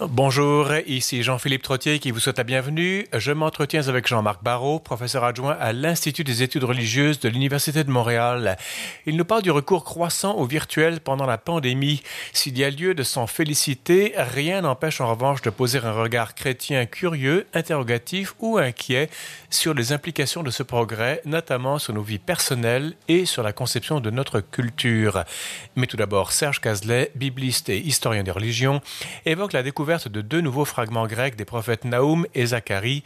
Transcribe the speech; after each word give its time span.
Bonjour, 0.00 0.72
ici 0.88 1.22
Jean-Philippe 1.22 1.62
Trottier 1.62 2.00
qui 2.00 2.10
vous 2.10 2.18
souhaite 2.18 2.38
la 2.38 2.42
bienvenue. 2.42 3.06
Je 3.12 3.30
m'entretiens 3.30 3.86
avec 3.86 4.08
Jean-Marc 4.08 4.42
Barrault, 4.42 4.80
professeur 4.80 5.22
adjoint 5.22 5.56
à 5.60 5.72
l'Institut 5.72 6.24
des 6.24 6.42
études 6.42 6.64
religieuses 6.64 7.20
de 7.20 7.28
l'Université 7.28 7.84
de 7.84 7.90
Montréal. 7.92 8.56
Il 9.06 9.16
nous 9.16 9.24
parle 9.24 9.42
du 9.42 9.52
recours 9.52 9.84
croissant 9.84 10.34
au 10.34 10.46
virtuel 10.46 10.98
pendant 10.98 11.26
la 11.26 11.38
pandémie. 11.38 12.02
S'il 12.32 12.58
y 12.58 12.64
a 12.64 12.70
lieu 12.70 12.96
de 12.96 13.04
s'en 13.04 13.28
féliciter, 13.28 14.14
rien 14.16 14.62
n'empêche 14.62 15.00
en 15.00 15.08
revanche 15.08 15.42
de 15.42 15.50
poser 15.50 15.78
un 15.78 15.92
regard 15.92 16.34
chrétien 16.34 16.86
curieux, 16.86 17.46
interrogatif 17.54 18.34
ou 18.40 18.58
inquiet 18.58 19.08
sur 19.48 19.74
les 19.74 19.92
implications 19.92 20.42
de 20.42 20.50
ce 20.50 20.64
progrès, 20.64 21.22
notamment 21.24 21.78
sur 21.78 21.94
nos 21.94 22.02
vies 22.02 22.18
personnelles 22.18 22.94
et 23.06 23.26
sur 23.26 23.44
la 23.44 23.52
conception 23.52 24.00
de 24.00 24.10
notre 24.10 24.40
culture. 24.40 25.22
Mais 25.76 25.86
tout 25.86 25.96
d'abord, 25.96 26.32
Serge 26.32 26.60
Cazelet, 26.60 27.12
bibliste 27.14 27.68
et 27.68 27.78
historien 27.78 28.24
des 28.24 28.32
religions, 28.32 28.80
évoque 29.24 29.52
la 29.52 29.62
découverte 29.62 29.83
de 29.84 30.22
deux 30.22 30.40
nouveaux 30.40 30.64
fragments 30.64 31.06
grecs 31.06 31.36
des 31.36 31.44
prophètes 31.44 31.84
Naoum 31.84 32.26
et 32.34 32.46
Zacharie. 32.46 33.04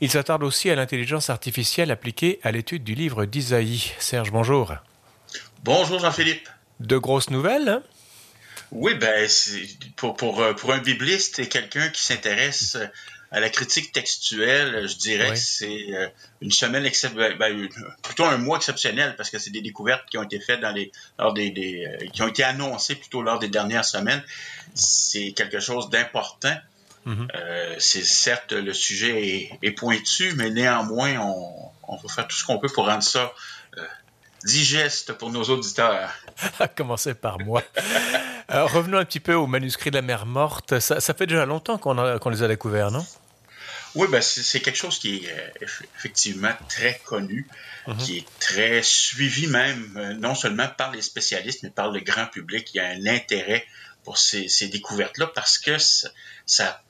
Il 0.00 0.10
s'attarde 0.10 0.42
aussi 0.42 0.70
à 0.70 0.74
l'intelligence 0.74 1.30
artificielle 1.30 1.92
appliquée 1.92 2.40
à 2.42 2.50
l'étude 2.50 2.82
du 2.82 2.94
livre 2.94 3.26
d'Isaïe. 3.26 3.92
Serge, 4.00 4.32
bonjour. 4.32 4.74
Bonjour 5.62 6.00
Jean-Philippe. 6.00 6.48
De 6.80 6.98
grosses 6.98 7.30
nouvelles, 7.30 7.68
hein? 7.68 7.82
Oui, 8.72 8.94
ben, 8.94 9.28
pour, 9.94 10.16
pour, 10.16 10.42
euh, 10.42 10.52
pour 10.52 10.72
un 10.72 10.78
bibliste 10.78 11.38
et 11.38 11.48
quelqu'un 11.48 11.88
qui 11.90 12.02
s'intéresse 12.02 12.76
à 13.32 13.40
la 13.40 13.50
critique 13.50 13.92
textuelle, 13.92 14.88
je 14.88 14.96
dirais 14.96 15.30
que 15.30 15.36
c'est 15.36 15.86
euh, 15.94 16.08
une 16.40 16.52
semaine 16.52 16.84
exceptionnelle, 16.84 17.36
ben, 17.38 17.68
plutôt 18.02 18.24
un 18.24 18.38
mois 18.38 18.56
exceptionnel 18.56 19.14
parce 19.16 19.30
que 19.30 19.38
c'est 19.38 19.50
des 19.50 19.62
découvertes 19.62 20.04
qui 20.10 20.18
ont 20.18 20.22
été 20.22 20.38
faites 20.40 20.60
dans 20.60 20.72
les, 20.72 20.92
lors 21.18 21.34
des, 21.34 21.50
des 21.50 21.86
euh, 21.86 22.06
qui 22.12 22.22
ont 22.22 22.28
été 22.28 22.44
annoncées 22.44 22.94
plutôt 22.94 23.22
lors 23.22 23.38
des 23.38 23.48
dernières 23.48 23.84
semaines 23.84 24.22
c'est 24.76 25.32
quelque 25.32 25.60
chose 25.60 25.90
d'important. 25.90 26.54
Mhm. 27.04 27.28
Euh, 27.34 27.76
c'est 27.78 28.04
certes 28.04 28.52
le 28.52 28.72
sujet 28.74 29.50
est, 29.62 29.70
pointu, 29.72 30.34
mais 30.36 30.50
néanmoins, 30.50 31.18
on, 31.18 31.96
va 31.96 32.08
faire 32.08 32.26
tout 32.26 32.36
ce 32.36 32.44
qu'on 32.44 32.58
peut 32.58 32.68
pour 32.68 32.86
rendre 32.86 33.02
ça 33.02 33.32
euh, 33.78 33.82
digeste 34.44 35.12
pour 35.12 35.30
nos 35.30 35.44
auditeurs. 35.44 36.10
À 36.58 36.68
commencer 36.68 37.14
par 37.14 37.38
moi. 37.38 37.62
revenons 38.48 38.98
un 38.98 39.04
petit 39.04 39.20
peu 39.20 39.34
au 39.34 39.46
manuscrit 39.46 39.90
de 39.90 39.96
la 39.96 40.02
mer 40.02 40.26
morte. 40.26 40.78
Ça, 40.78 41.00
fait 41.14 41.26
déjà 41.26 41.46
longtemps 41.46 41.78
qu'on 41.78 42.30
les 42.30 42.42
a 42.42 42.48
découverts, 42.48 42.90
non? 42.90 43.04
Oui, 43.94 44.08
ben 44.10 44.20
c'est 44.20 44.60
quelque 44.60 44.76
chose 44.76 44.98
qui 44.98 45.24
est 45.24 45.30
euh, 45.30 45.66
effectivement 45.96 46.52
très 46.68 47.00
connu, 47.06 47.46
mhm. 47.86 47.96
qui 47.96 48.18
est 48.18 48.26
très 48.40 48.82
suivi 48.82 49.46
même, 49.46 50.18
non 50.20 50.34
seulement 50.34 50.68
par 50.68 50.92
les 50.92 51.00
spécialistes, 51.00 51.62
mais 51.62 51.70
par 51.70 51.90
le 51.90 52.00
grand 52.00 52.26
public. 52.26 52.68
Il 52.74 52.76
y 52.76 52.80
a 52.80 52.88
un 52.88 53.06
intérêt 53.06 53.66
pour 54.04 54.18
ces, 54.18 54.68
découvertes-là 54.68 55.26
parce 55.34 55.58
que 55.58 55.76
ça, 55.78 56.82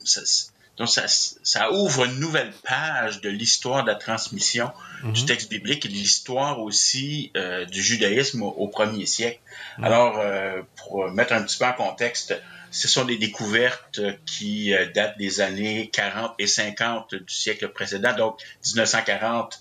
donc 0.77 0.89
ça, 0.89 1.71
ouvre 1.71 2.05
une 2.05 2.19
nouvelle 2.19 2.53
page 2.63 3.21
de 3.21 3.29
l'histoire 3.29 3.83
de 3.83 3.89
la 3.89 3.95
transmission 3.95 4.71
du 5.03 5.21
mhm. 5.21 5.27
texte 5.27 5.49
biblique 5.49 5.85
et 5.85 5.89
de 5.89 5.93
l'histoire 5.93 6.59
aussi 6.59 7.31
euh, 7.35 7.65
du 7.65 7.81
judaïsme 7.81 8.43
au, 8.43 8.67
premier 8.67 9.07
siècle. 9.07 9.39
Mhm. 9.79 9.83
Alors, 9.83 10.19
euh, 10.19 10.61
pour 10.75 11.09
mettre 11.11 11.33
un 11.33 11.41
petit 11.41 11.57
peu 11.57 11.65
en 11.65 11.73
contexte, 11.73 12.39
ce 12.69 12.87
sont 12.87 13.05
des 13.05 13.17
découvertes 13.17 14.01
qui 14.27 14.73
euh, 14.73 14.85
datent 14.93 15.17
des 15.17 15.41
années 15.41 15.89
40 15.91 16.35
et 16.37 16.45
50 16.45 17.15
du 17.15 17.33
siècle 17.33 17.69
précédent, 17.69 18.15
donc 18.15 18.39
1940, 18.65 19.59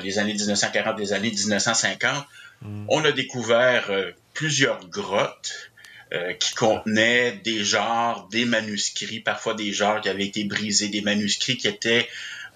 les 0.00 0.20
années 0.20 0.34
1940, 0.34 0.96
les 1.00 1.12
années 1.12 1.30
1950. 1.30 2.24
Mhm. 2.62 2.84
On 2.88 3.04
a 3.04 3.10
découvert 3.10 3.90
plusieurs 4.32 4.86
grottes 4.88 5.71
euh, 6.12 6.34
qui 6.34 6.54
contenait 6.54 7.32
des 7.32 7.64
genres, 7.64 8.28
des 8.30 8.44
manuscrits, 8.44 9.20
parfois 9.20 9.54
des 9.54 9.72
genres 9.72 10.00
qui 10.02 10.10
avaient 10.10 10.26
été 10.26 10.44
brisés, 10.44 10.88
des 10.88 11.00
manuscrits 11.00 11.56
qui 11.56 11.68
étaient 11.68 12.06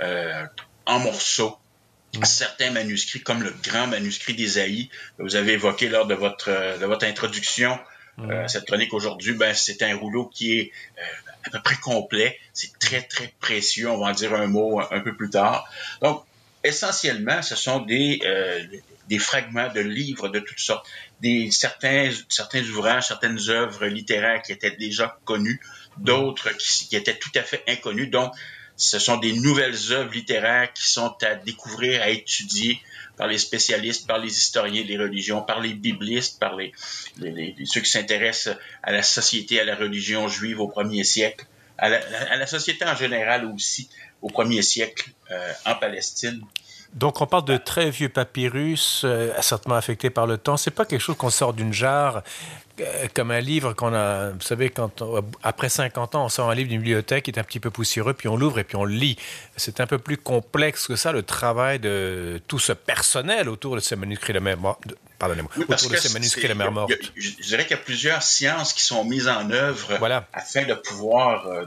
euh, 0.02 0.44
en 0.84 0.98
morceaux. 0.98 1.56
Certains 2.22 2.70
manuscrits, 2.70 3.22
comme 3.22 3.42
le 3.42 3.54
grand 3.62 3.86
manuscrit 3.86 4.34
d'Ésaïe, 4.34 4.90
que 5.16 5.22
vous 5.22 5.36
avez 5.36 5.52
évoqué 5.52 5.88
lors 5.88 6.06
de 6.06 6.14
votre, 6.14 6.50
euh, 6.50 6.76
de 6.76 6.84
votre 6.84 7.06
introduction 7.06 7.78
à 8.30 8.48
cette 8.48 8.64
chronique 8.64 8.94
aujourd'hui, 8.94 9.34
ben, 9.34 9.52
c'est 9.52 9.82
un 9.82 9.94
rouleau 9.94 10.24
qui 10.24 10.58
est 10.58 10.72
à 11.44 11.50
peu 11.50 11.60
près 11.62 11.76
complet. 11.76 12.38
C'est 12.54 12.78
très, 12.78 13.02
très 13.02 13.34
précieux. 13.40 13.90
On 13.90 13.98
va 13.98 14.06
en 14.06 14.12
dire 14.12 14.32
un 14.34 14.46
mot 14.46 14.80
un, 14.80 15.00
peu 15.00 15.14
plus 15.14 15.28
tard. 15.28 15.68
Donc, 16.00 16.24
essentiellement, 16.66 17.42
ce 17.42 17.56
sont 17.56 17.80
des, 17.80 18.20
des 19.08 19.18
fragments 19.18 19.72
de 19.72 19.80
livres 19.80 20.28
de 20.28 20.40
toutes 20.40 20.58
sortes, 20.58 20.86
des 21.20 21.50
certains 21.50 22.10
certains 22.28 22.62
ouvrages, 22.64 23.08
certaines 23.08 23.38
œuvres 23.48 23.86
littéraires 23.86 24.42
qui 24.42 24.52
étaient 24.52 24.76
déjà 24.76 25.18
connues, 25.24 25.60
d'autres 25.98 26.50
qui, 26.56 26.88
qui, 26.88 26.96
étaient 26.96 27.18
tout 27.18 27.30
à 27.34 27.42
fait 27.42 27.62
inconnues. 27.68 28.08
Donc, 28.08 28.32
ce 28.76 28.98
sont 28.98 29.16
des 29.16 29.32
nouvelles 29.32 29.92
œuvres 29.92 30.12
littéraires 30.12 30.72
qui 30.72 30.90
sont 30.90 31.16
à 31.22 31.34
découvrir, 31.34 32.02
à 32.02 32.10
étudier 32.10 32.80
par 33.16 33.26
les 33.26 33.38
spécialistes, 33.38 34.06
par 34.06 34.18
les 34.18 34.30
historiens 34.30 34.84
des 34.84 34.98
religions, 34.98 35.42
par 35.42 35.60
les 35.60 35.72
biblistes, 35.72 36.38
par 36.38 36.56
les, 36.56 36.72
les, 37.18 37.54
ceux 37.64 37.80
qui 37.80 37.90
s'intéressent 37.90 38.56
à 38.82 38.92
la 38.92 39.02
société, 39.02 39.58
à 39.58 39.64
la 39.64 39.74
religion 39.74 40.28
juive 40.28 40.60
au 40.60 40.68
premier 40.68 41.04
siècle, 41.04 41.46
à 41.78 41.88
la, 41.88 41.98
à 42.30 42.36
la 42.36 42.46
société 42.46 42.84
en 42.84 42.94
général 42.94 43.44
aussi 43.46 43.88
au 44.22 44.28
premier 44.28 44.62
siècle 44.62 45.10
euh, 45.30 45.52
en 45.64 45.74
Palestine. 45.74 46.40
Donc, 46.94 47.20
on 47.20 47.26
parle 47.26 47.44
de 47.44 47.56
très 47.56 47.90
vieux 47.90 48.08
papyrus, 48.08 49.02
euh, 49.04 49.32
certainement 49.40 49.76
affectés 49.76 50.10
par 50.10 50.26
le 50.26 50.38
temps. 50.38 50.56
C'est 50.56 50.70
pas 50.70 50.84
quelque 50.84 51.00
chose 51.00 51.16
qu'on 51.16 51.30
sort 51.30 51.52
d'une 51.52 51.72
jarre, 51.72 52.22
euh, 52.80 53.06
comme 53.14 53.30
un 53.30 53.40
livre 53.40 53.72
qu'on 53.72 53.94
a. 53.94 54.30
Vous 54.30 54.40
savez, 54.40 54.70
quand 54.70 55.02
après 55.42 55.68
50 55.68 56.14
ans, 56.14 56.24
on 56.26 56.28
sort 56.28 56.50
un 56.50 56.54
livre 56.54 56.68
d'une 56.68 56.80
bibliothèque 56.80 57.24
qui 57.24 57.30
est 57.30 57.38
un 57.38 57.44
petit 57.44 57.60
peu 57.60 57.70
poussiéreux, 57.70 58.14
puis 58.14 58.28
on 58.28 58.36
l'ouvre 58.36 58.58
et 58.58 58.64
puis 58.64 58.76
on 58.76 58.84
le 58.84 58.94
lit. 58.94 59.16
C'est 59.56 59.80
un 59.80 59.86
peu 59.86 59.98
plus 59.98 60.16
complexe 60.16 60.86
que 60.86 60.96
ça, 60.96 61.12
le 61.12 61.22
travail 61.22 61.78
de 61.78 62.40
tout 62.48 62.58
ce 62.58 62.72
personnel 62.72 63.48
autour 63.48 63.76
de 63.76 63.80
ces 63.80 63.96
manuscrits 63.96 64.32
de 64.32 64.40
mer 64.40 64.58
morte. 64.58 64.82
Pardonnez-moi. 65.18 65.50
autour 65.56 65.90
de 65.90 65.96
ces 65.96 66.12
manuscrits 66.12 66.48
de 66.48 66.54
mer 66.54 66.70
morte. 66.70 66.92
Je 67.16 67.30
dirais 67.42 67.62
qu'il 67.62 67.76
y 67.76 67.80
a 67.80 67.82
plusieurs 67.82 68.22
sciences 68.22 68.72
qui 68.74 68.82
sont 68.82 69.04
mises 69.04 69.28
en 69.28 69.50
œuvre 69.50 69.98
afin 70.34 70.64
de 70.64 70.74
pouvoir 70.74 71.46
euh, 71.46 71.64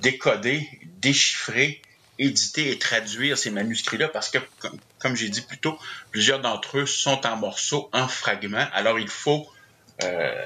décoder, 0.00 0.68
déchiffrer 1.00 1.82
éditer 2.18 2.70
et 2.70 2.78
traduire 2.78 3.36
ces 3.36 3.50
manuscrits-là 3.50 4.08
parce 4.08 4.28
que, 4.28 4.38
comme, 4.98 5.16
j'ai 5.16 5.28
dit 5.28 5.40
plus 5.40 5.58
tôt, 5.58 5.78
plusieurs 6.10 6.40
d'entre 6.40 6.78
eux 6.78 6.86
sont 6.86 7.26
en 7.26 7.36
morceaux, 7.36 7.88
en 7.92 8.08
fragments. 8.08 8.66
Alors, 8.72 8.98
il 8.98 9.08
faut 9.08 9.46
euh, 10.02 10.44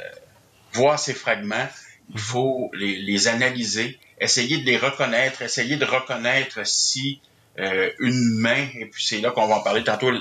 voir 0.73 0.99
ces 0.99 1.15
fragments, 1.15 1.69
il 2.12 2.21
faut 2.21 2.71
les, 2.75 3.29
analyser, 3.29 3.99
essayer 4.21 4.59
de 4.59 4.65
les 4.65 4.79
reconnaître, 4.79 5.43
essayer 5.43 5.77
de 5.77 5.84
reconnaître 5.84 6.67
si 6.67 7.21
euh, 7.59 7.91
une 7.99 8.39
main, 8.39 8.69
et 8.75 8.87
puis 8.87 9.05
c'est 9.05 9.21
là 9.21 9.31
qu'on 9.31 9.47
va 9.47 9.56
en 9.56 9.62
parler 9.62 9.85
tantôt, 9.85 10.12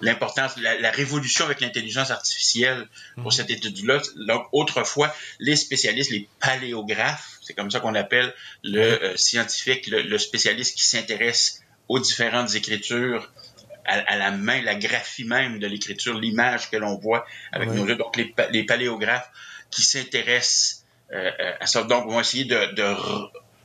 l'importance, 0.00 0.56
la, 0.56 0.90
révolution 0.90 1.44
avec 1.44 1.60
l'intelligence 1.60 2.10
artificielle 2.10 2.88
pour 3.16 3.26
mhm. 3.26 3.30
cette 3.30 3.50
étude-là. 3.50 4.00
Donc, 4.26 4.46
autrefois, 4.52 5.14
les 5.38 5.56
spécialistes, 5.56 6.10
les 6.10 6.28
paléographes, 6.40 7.38
c'est 7.42 7.54
comme 7.54 7.70
ça 7.70 7.80
qu'on 7.80 7.94
appelle 7.94 8.34
le 8.62 8.80
euh, 8.80 9.16
scientifique, 9.16 9.86
le, 9.88 10.18
spécialiste 10.18 10.76
qui 10.76 10.86
s'intéresse 10.86 11.62
aux 11.88 11.98
différentes 11.98 12.54
écritures, 12.54 13.30
à, 13.86 14.16
la 14.16 14.30
main, 14.30 14.62
la 14.62 14.76
graphie 14.76 15.24
même 15.24 15.58
de 15.58 15.66
l'écriture, 15.66 16.16
l'image 16.18 16.70
que 16.70 16.76
l'on 16.76 16.96
voit 16.96 17.26
avec 17.50 17.70
nos 17.70 17.86
yeux. 17.86 17.96
Donc, 17.96 18.16
les, 18.16 18.64
paléographes 18.64 19.28
qui 19.70 19.82
s'intéressent 19.82 20.84
euh, 21.12 21.30
euh, 21.40 21.52
à 21.58 21.66
ça, 21.66 21.82
donc, 21.82 22.08
vont 22.08 22.20
essayer 22.20 22.44
de, 22.44 22.74
de 22.74 22.94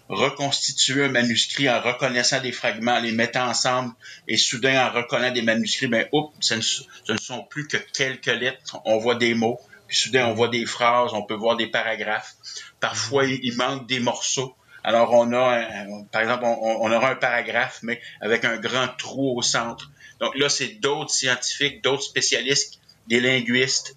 reconstituer 0.10 1.06
un 1.06 1.10
manuscrit 1.10 1.70
en 1.70 1.82
reconnaissant 1.82 2.40
des 2.42 2.52
fragments, 2.52 2.96
en 2.96 3.00
les 3.00 3.12
mettant 3.12 3.48
ensemble, 3.48 3.94
et 4.28 4.38
soudain 4.38 4.88
en 4.88 4.92
reconnaissant 4.92 5.34
des 5.34 5.42
manuscrits, 5.42 5.88
ben 5.88 6.08
oups, 6.12 6.36
ce 6.40 6.56
ne, 6.56 6.62
ce 6.62 7.12
ne 7.12 7.18
sont 7.18 7.44
plus 7.44 7.68
que 7.68 7.78
quelques 7.78 8.28
lettres, 8.28 8.78
on 8.86 8.98
voit 8.98 9.16
des 9.16 9.34
mots, 9.34 9.60
puis 9.88 9.98
soudain 9.98 10.28
on 10.28 10.34
voit 10.34 10.48
des 10.48 10.66
phrases, 10.66 11.14
on 11.14 11.24
peut 11.24 11.36
voir 11.36 11.58
des 11.58 11.68
paragraphes. 11.68 12.36
Parfois 12.80 13.26
il, 13.26 13.56
manque 13.56 13.88
des 13.88 14.00
morceaux. 14.00 14.56
Alors 14.84 15.12
on 15.14 15.34
a, 15.34 15.68
par 16.12 16.22
exemple, 16.22 16.44
on, 16.46 16.78
on, 16.82 16.92
aura 16.92 17.12
un 17.12 17.16
paragraphe, 17.16 17.80
mais 17.82 18.00
avec 18.22 18.46
un 18.46 18.58
grand 18.58 18.88
trou 18.98 19.38
au 19.38 19.42
centre. 19.42 19.90
Donc 20.20 20.36
là, 20.38 20.50
c'est 20.50 20.80
d'autres 20.80 21.12
scientifiques, 21.12 21.84
d'autres 21.84 22.04
spécialistes, 22.04 22.80
des 23.08 23.20
linguistes, 23.20 23.96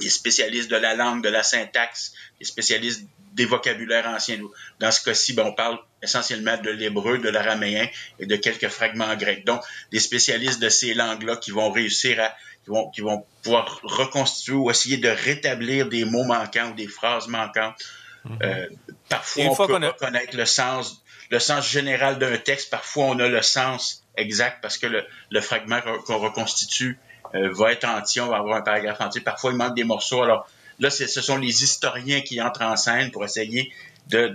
des 0.00 0.10
spécialistes 0.10 0.70
de 0.70 0.76
la 0.76 0.94
langue, 0.94 1.22
de 1.22 1.28
la 1.28 1.42
syntaxe, 1.42 2.12
des 2.38 2.44
spécialistes 2.44 3.04
des 3.32 3.44
vocabulaires 3.44 4.06
anciens. 4.06 4.38
Dans 4.78 4.90
ce 4.90 5.02
cas-ci, 5.02 5.32
ben, 5.32 5.44
on 5.44 5.52
parle 5.52 5.78
essentiellement 6.02 6.56
de 6.58 6.70
l'hébreu, 6.70 7.18
de 7.18 7.28
l'araméen 7.28 7.86
et 8.18 8.26
de 8.26 8.36
quelques 8.36 8.68
fragments 8.68 9.14
grecs. 9.16 9.44
Donc, 9.44 9.62
des 9.92 10.00
spécialistes 10.00 10.60
de 10.60 10.68
ces 10.68 10.94
langues-là 10.94 11.36
qui 11.36 11.50
vont 11.50 11.70
réussir 11.70 12.20
à, 12.20 12.34
qui 12.64 12.70
vont, 12.70 12.90
qui 12.90 13.00
vont 13.00 13.24
pouvoir 13.42 13.80
reconstituer 13.82 14.54
ou 14.54 14.70
essayer 14.70 14.96
de 14.96 15.08
rétablir 15.08 15.88
des 15.88 16.04
mots 16.04 16.24
manquants 16.24 16.70
ou 16.70 16.74
des 16.74 16.88
phrases 16.88 17.28
manquantes. 17.28 17.76
Mhm. 18.24 18.38
Euh, 18.42 18.66
parfois, 19.08 19.44
on 19.44 19.54
peut 19.54 19.86
reconnaître 19.86 20.36
le 20.36 20.44
sens, 20.44 21.02
le 21.30 21.38
sens 21.38 21.66
général 21.66 22.18
d'un 22.18 22.36
texte. 22.36 22.70
Parfois, 22.70 23.06
on 23.06 23.18
a 23.18 23.28
le 23.28 23.42
sens 23.42 24.04
exact 24.16 24.60
parce 24.60 24.76
que 24.76 24.86
le, 24.86 25.04
le 25.30 25.40
fragment 25.40 25.80
qu'on 26.04 26.18
reconstitue 26.18 26.98
euh, 27.34 27.50
va 27.52 27.72
être 27.72 27.86
entier, 27.86 28.20
on 28.20 28.28
va 28.28 28.38
avoir 28.38 28.58
un 28.58 28.62
paragraphe 28.62 29.00
entier. 29.00 29.20
Parfois, 29.20 29.52
il 29.52 29.56
manque 29.56 29.76
des 29.76 29.84
morceaux. 29.84 30.22
Alors, 30.22 30.48
Là, 30.80 30.90
ce 30.90 31.06
sont 31.06 31.36
les 31.36 31.62
historiens 31.62 32.22
qui 32.22 32.40
entrent 32.40 32.62
en 32.62 32.76
scène 32.76 33.10
pour 33.10 33.24
essayer 33.24 33.72
de, 34.08 34.32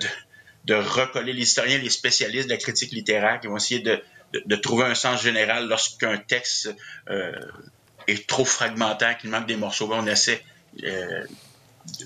recoller 0.69 1.33
les 1.33 1.41
historiens, 1.41 1.79
les 1.79 1.89
spécialistes 1.89 2.47
de 2.47 2.53
la 2.53 2.57
critique 2.57 2.91
littéraire 2.91 3.39
qui 3.41 3.47
vont 3.47 3.57
essayer 3.57 3.81
de, 3.81 4.01
de, 4.45 4.55
trouver 4.55 4.85
un 4.85 4.95
sens 4.95 5.21
général 5.21 5.67
lorsqu'un 5.67 6.17
texte 6.17 6.73
euh, 7.09 7.33
est 8.07 8.27
trop 8.27 8.45
fragmentaire, 8.45 9.17
qu'il 9.17 9.31
manque 9.31 9.47
des 9.47 9.57
morceaux. 9.57 9.89
On 9.91 10.05
essaie 10.07 10.43
euh, 10.83 11.23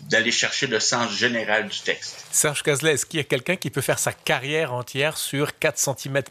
d'aller 0.09 0.31
chercher 0.31 0.67
le 0.67 0.79
sens 0.79 1.11
général 1.15 1.67
du 1.67 1.79
texte. 1.79 2.25
Serge 2.31 2.63
Cazelet, 2.63 2.93
est-ce 2.93 3.05
qu'il 3.05 3.17
y 3.17 3.21
a 3.21 3.23
quelqu'un 3.23 3.55
qui 3.55 3.69
peut 3.69 3.81
faire 3.81 3.99
sa 3.99 4.11
carrière 4.11 4.73
entière 4.73 5.17
sur 5.17 5.57
4 5.57 5.77
cm 5.77 6.21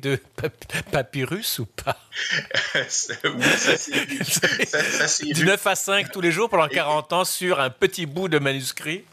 de 0.00 0.18
papyrus 0.90 1.58
ou 1.58 1.66
pas? 1.66 1.98
Oui, 2.74 3.42
ça 3.56 3.76
c'est 5.08 5.32
Du 5.32 5.44
9 5.44 5.66
à 5.66 5.74
5 5.74 6.12
tous 6.12 6.20
les 6.20 6.32
jours 6.32 6.48
pendant 6.48 6.68
40 6.68 7.12
ans 7.12 7.24
sur 7.24 7.60
un 7.60 7.70
petit 7.70 8.06
bout 8.06 8.28
de 8.28 8.38
manuscrit? 8.38 9.04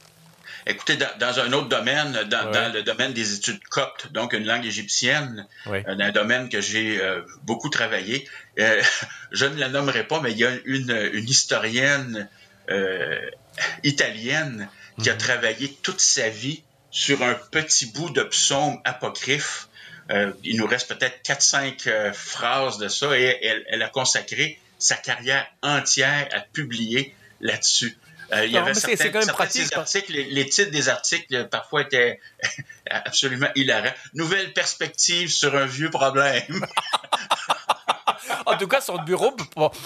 Écoutez, 0.70 0.98
dans, 0.98 1.40
un 1.40 1.54
autre 1.54 1.70
domaine, 1.70 2.12
dans, 2.30 2.74
le 2.74 2.82
domaine 2.82 3.14
des 3.14 3.36
études 3.36 3.64
coptes, 3.70 4.12
donc 4.12 4.34
une 4.34 4.46
langue 4.46 4.66
égyptienne, 4.66 5.48
euh, 5.68 5.82
un 5.88 6.12
domaine 6.12 6.50
que 6.50 6.60
j'ai 6.60 7.02
euh, 7.02 7.22
beaucoup 7.44 7.70
travaillé, 7.70 8.28
euh, 8.60 8.82
je 9.32 9.46
ne 9.46 9.58
la 9.58 9.70
nommerai 9.70 10.06
pas, 10.06 10.20
mais 10.20 10.32
il 10.32 10.38
y 10.38 10.46
a 10.46 10.52
une, 10.66 11.10
une 11.14 11.30
historienne 11.30 12.28
italienne 13.84 14.70
qui 15.02 15.10
a 15.10 15.14
mhm. 15.14 15.20
travaillé 15.20 15.74
toute 15.82 16.00
sa 16.00 16.30
vie 16.30 16.64
sur 16.92 17.22
un 17.22 17.36
petit 17.52 17.88
bout 17.88 18.10
de 18.10 18.24
psaume 18.24 18.80
apocryphe. 18.84 19.68
il 20.44 20.58
nous 20.58 20.68
reste 20.68 20.88
peut-être 20.88 21.22
4-5 21.24 22.14
phrases 22.14 22.78
de 22.78 22.88
ça 22.88 23.18
et 23.18 23.38
elle, 23.42 23.66
elle, 23.68 23.84
a 23.84 23.90
consacré 23.90 24.60
sa 24.80 24.96
carrière 24.96 25.46
entière 25.62 26.30
à 26.32 26.40
publier 26.40 27.14
là-dessus. 27.42 27.98
Euh, 28.34 28.46
il 28.46 28.52
y 28.52 28.58
avait 28.58 28.74
certains, 28.74 29.26
pratique, 29.28 29.74
articles, 29.74 30.12
les, 30.12 30.50
titres 30.50 30.72
des 30.72 30.90
articles 30.90 31.34
euh, 31.34 31.44
parfois 31.46 31.84
étaient 31.84 32.20
absolument 32.90 33.48
hilarants. 33.56 33.94
Nouvelle 34.14 34.52
perspective 34.54 35.32
sur 35.32 35.56
un 35.56 35.66
vieux 35.66 35.90
problème. 35.90 36.42
en 38.46 38.58
tout 38.58 38.68
cas, 38.68 38.82
son 38.82 38.98
bureau. 39.04 39.36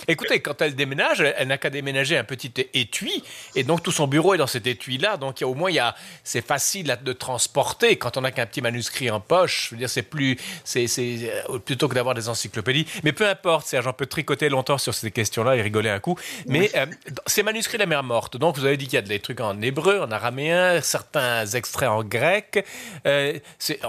écoutez, 0.08 0.42
quand 0.42 0.62
elle 0.62 0.76
déménage, 0.76 1.22
elle, 1.22 1.48
n'a 1.48 1.58
qu'à 1.58 1.70
déménager 1.70 2.18
un 2.18 2.24
petit 2.24 2.54
étui, 2.74 3.24
et 3.56 3.64
donc 3.64 3.84
tout 3.84 3.92
son 3.92 4.08
bureau 4.08 4.34
est 4.34 4.38
dans 4.38 4.48
cet 4.48 4.68
étui-là. 4.68 5.18
Donc 5.18 5.42
au 5.42 5.54
moins, 5.54 5.70
il 5.70 5.76
y 5.76 5.80
a, 5.80 5.96
c'est 6.24 6.46
facile 6.46 6.98
de 7.04 7.14
transporter 7.14 7.98
quand 7.98 8.18
on 8.18 8.22
n'a 8.22 8.32
qu'un 8.32 8.46
petit 8.46 8.62
manuscrit 8.62 9.10
en 9.12 9.20
poche. 9.20 9.68
Je 9.70 9.76
veux 9.76 9.80
dire, 9.80 9.90
c'est 9.90 10.04
plus, 10.04 10.38
c'est, 10.64 10.88
euh, 11.00 11.60
plutôt 11.60 11.88
que 11.88 11.96
d'avoir 11.96 12.16
des 12.16 12.30
encyclopédies. 12.30 12.86
Mais 13.04 13.12
peu 13.12 13.28
importe, 13.28 13.68
Serge, 13.68 13.88
on 13.88 13.94
peut 13.94 14.06
tricoter 14.06 14.50
longtemps 14.50 14.78
sur 14.78 14.94
ces 14.94 15.12
questions-là 15.12 15.56
et 15.56 15.62
rigoler 15.62 15.90
un 15.90 16.00
coup. 16.00 16.18
Mais 16.48 16.72
euh, 16.76 16.86
ces 17.28 17.44
manuscrits 17.44 17.78
de 17.78 17.84
la 17.84 17.88
mer 17.88 18.04
morte. 18.04 18.38
Donc 18.38 18.58
vous 18.58 18.66
avez 18.66 18.78
dit 18.78 18.86
qu'il 18.86 18.96
y 18.96 18.98
a 18.98 19.02
des 19.02 19.20
trucs 19.20 19.40
en 19.40 19.62
hébreu, 19.62 20.00
en 20.00 20.12
araméen, 20.12 20.82
certains 20.82 21.46
extraits 21.46 21.90
en 21.90 22.04
grec. 22.04 22.66
Euh, 23.06 23.40
c'est, 23.60 23.80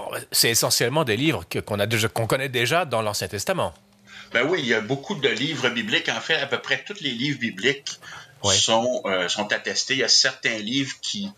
essentiellement 0.43 1.03
des 1.03 1.17
livres 1.17 1.43
qu'on 1.65 1.79
a 1.79 1.85
déjà, 1.85 2.07
qu'on 2.07 2.27
connaît 2.27 2.49
déjà 2.49 2.85
dans 2.85 3.01
l'Ancien 3.01 3.27
Testament. 3.27 3.73
Ben 4.33 4.47
oui, 4.47 4.59
il 4.61 4.67
y 4.67 4.73
a 4.73 4.81
beaucoup 4.81 5.15
de 5.15 5.29
livres 5.29 5.69
bibliques. 5.69 6.09
En 6.09 6.19
fait, 6.19 6.35
à 6.35 6.47
peu 6.47 6.59
près 6.59 6.83
tous 6.83 7.01
les 7.01 7.11
livres 7.11 7.39
bibliques 7.39 7.99
sont, 8.43 9.01
euh, 9.05 9.27
sont 9.27 9.51
attestés. 9.53 9.93
Il 9.93 9.99
y 9.99 10.03
a 10.03 10.07
certains 10.07 10.57
livres 10.57 10.95
qui, 11.01 11.29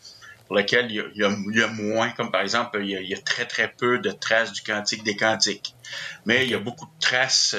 pour 0.47 0.55
lesquels 0.55 0.89
il 0.89 1.11
y, 1.15 1.23
a, 1.63 1.67
moins, 1.67 2.11
comme 2.11 2.31
par 2.31 2.41
exemple, 2.41 2.79
il 2.81 2.89
y, 2.89 3.13
a, 3.13 3.17
très 3.17 3.45
très 3.45 3.69
peu 3.69 3.99
de 3.99 4.11
traces 4.11 4.53
du 4.53 4.61
Cantique 4.61 5.03
des 5.03 5.15
Cantiques. 5.15 5.75
Mais 6.25 6.45
il 6.45 6.51
y 6.51 6.55
a 6.55 6.59
beaucoup 6.59 6.85
de 6.85 6.99
traces 7.01 7.55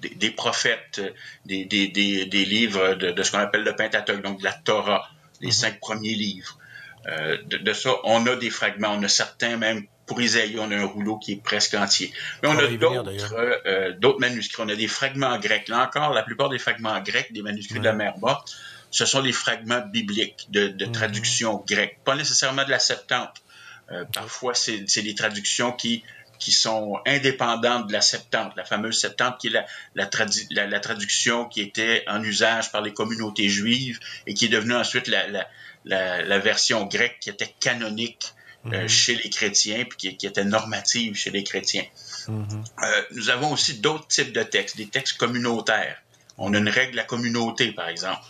des, 0.00 0.30
prophètes, 0.30 1.00
des, 1.46 1.64
des, 1.64 1.88
des, 1.88 2.44
livres 2.44 2.94
de, 2.94 3.22
ce 3.22 3.30
qu'on 3.30 3.38
appelle 3.38 3.62
le 3.62 3.76
Pentateuque, 3.76 4.22
donc 4.22 4.40
de 4.40 4.44
la 4.44 4.52
Torah, 4.52 5.08
les 5.40 5.48
mhm. 5.48 5.52
cinq 5.52 5.80
premiers 5.80 6.14
livres. 6.14 6.58
Euh, 7.06 7.38
de, 7.44 7.58
de, 7.58 7.72
ça, 7.72 7.94
on 8.04 8.26
a 8.26 8.34
des 8.34 8.50
fragments. 8.50 8.94
On 8.96 9.02
a 9.02 9.08
certains 9.08 9.56
même 9.56 9.86
pour 10.12 10.20
Isaïe, 10.20 10.58
on 10.58 10.70
a 10.70 10.76
un 10.76 10.84
rouleau 10.84 11.16
qui 11.16 11.32
est 11.32 11.42
presque 11.42 11.72
entier. 11.72 12.12
Mais 12.42 12.50
on, 12.50 12.58
a 12.58 12.64
euh, 12.64 13.56
euh, 13.64 13.92
d'autres 13.92 14.20
manuscrits. 14.20 14.62
On 14.62 14.68
a 14.68 14.74
des 14.74 14.88
fragments 14.88 15.38
grecs. 15.38 15.68
Là 15.68 15.84
encore, 15.86 16.12
la 16.12 16.22
plupart 16.22 16.50
des 16.50 16.58
fragments 16.58 17.00
grecs, 17.00 17.32
des 17.32 17.40
manuscrits 17.40 17.78
de 17.78 17.84
la 17.84 17.94
mer 17.94 18.18
morte, 18.18 18.54
ce 18.90 19.06
sont 19.06 19.22
des 19.22 19.32
fragments 19.32 19.80
bibliques 19.80 20.48
de, 20.50 20.68
mhm. 20.68 20.92
traduction 20.92 21.64
grecque. 21.66 21.98
Pas 22.04 22.14
nécessairement 22.14 22.64
de 22.64 22.70
la 22.70 22.78
Septante. 22.78 23.42
Euh, 23.90 24.04
parfois, 24.12 24.54
c'est 24.54 25.02
des 25.02 25.14
traductions 25.14 25.72
qui 25.72 26.04
qui 26.38 26.50
sont 26.50 26.98
indépendantes 27.06 27.86
de 27.86 27.92
la 27.92 28.00
Septante, 28.00 28.52
la 28.56 28.64
fameuse 28.64 28.98
Septante 28.98 29.38
qui 29.38 29.46
est 29.46 29.50
la, 29.50 29.64
la, 29.94 30.66
la, 30.66 30.80
traduction 30.80 31.44
qui 31.44 31.60
était 31.60 32.02
en 32.08 32.20
usage 32.20 32.72
par 32.72 32.82
les 32.82 32.92
communautés 32.92 33.48
juives 33.48 34.00
et 34.26 34.34
qui 34.34 34.46
est 34.46 34.48
devenue 34.48 34.74
ensuite 34.74 35.06
la, 35.06 36.38
version 36.40 36.84
grecque 36.86 37.18
qui 37.20 37.30
était 37.30 37.54
canonique 37.60 38.34
euh, 38.66 38.82
mhm. 38.82 38.88
chez 38.88 39.16
les 39.16 39.28
chrétiens, 39.28 39.84
puis 39.84 40.16
qui, 40.16 40.26
était 40.26 40.44
normative 40.44 41.16
chez 41.16 41.30
les 41.30 41.42
chrétiens. 41.42 41.84
Mhm. 42.28 42.64
Euh, 42.82 43.02
nous 43.10 43.28
avons 43.28 43.52
aussi 43.52 43.80
d'autres 43.80 44.06
types 44.06 44.32
de 44.32 44.42
textes, 44.44 44.76
des 44.76 44.86
textes 44.86 45.18
communautaires. 45.18 46.00
On 46.38 46.54
a 46.54 46.58
une 46.58 46.68
règle 46.68 46.92
de 46.92 46.96
la 46.96 47.04
communauté, 47.04 47.72
par 47.72 47.88
exemple, 47.88 48.22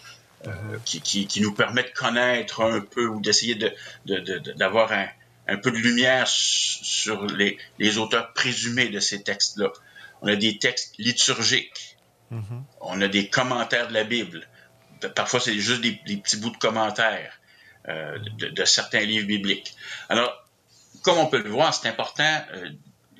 euh, 0.46 0.50
mhm. 0.50 0.81
qui, 0.87 1.26
qui, 1.26 1.40
nous 1.43 1.52
permet 1.52 1.82
de 1.82 1.90
connaître 1.90 2.62
un 2.62 2.81
peu 2.81 3.06
ou 3.06 3.20
d'essayer 3.20 3.56
d'avoir 3.56 4.88
de, 4.88 4.94
de, 4.94 5.02
un, 5.02 5.08
un, 5.49 5.56
peu 5.58 5.70
de 5.70 5.76
lumière 5.76 6.26
sur 6.26 7.26
les, 7.26 7.58
les 7.79 7.99
auteurs 7.99 8.32
présumés 8.32 8.88
de 8.88 9.00
ces 9.00 9.23
textes-là. 9.23 9.70
On 10.23 10.29
a 10.29 10.37
des 10.37 10.56
textes 10.56 10.94
liturgiques. 10.99 11.99
On 12.81 13.02
a 13.02 13.08
des 13.08 13.29
commentaires 13.29 13.88
de 13.88 13.93
la 13.93 14.05
Bible. 14.05 14.49
Parfois, 15.14 15.40
c'est 15.40 15.52
juste 15.58 15.82
des, 15.82 16.00
des 16.06 16.17
petits 16.17 16.38
bouts 16.38 16.49
de 16.49 16.56
commentaires. 16.56 17.38
Euh, 17.88 18.17
de, 18.38 18.64
certains 18.64 19.00
livres 19.00 19.26
bibliques. 19.26 19.75
Alors, 20.08 20.32
comme 21.02 21.19
on 21.19 21.26
peut 21.26 21.43
le 21.43 21.50
voir, 21.50 21.75
c'est 21.75 21.88
important, 21.88 22.40
euh, 22.55 22.69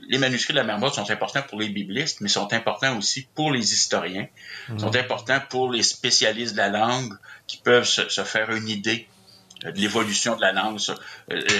les 0.09 0.19
manuscrits 0.19 0.53
de 0.53 0.59
la 0.59 0.65
Marmotte 0.65 0.95
sont 0.95 1.11
importants 1.11 1.43
pour 1.43 1.59
les 1.59 1.69
biblistes, 1.69 2.21
mais 2.21 2.29
sont 2.29 2.53
importants 2.53 2.97
aussi 2.97 3.27
pour 3.35 3.51
les 3.51 3.73
historiens, 3.73 4.29
mhm. 4.69 4.79
sont 4.79 4.95
importants 4.95 5.41
pour 5.51 5.73
les 5.73 5.83
spécialistes 5.83 6.53
de 6.53 6.59
la 6.59 6.69
langue 6.69 7.13
qui 7.49 7.57
peuvent 7.57 7.85
se, 7.85 8.23
faire 8.23 8.53
une 8.53 8.69
idée 8.69 9.09
euh, 9.65 9.73
de 9.73 9.81
l'évolution 9.81 10.37
de 10.37 10.43
la 10.43 10.53
langue. 10.53 10.79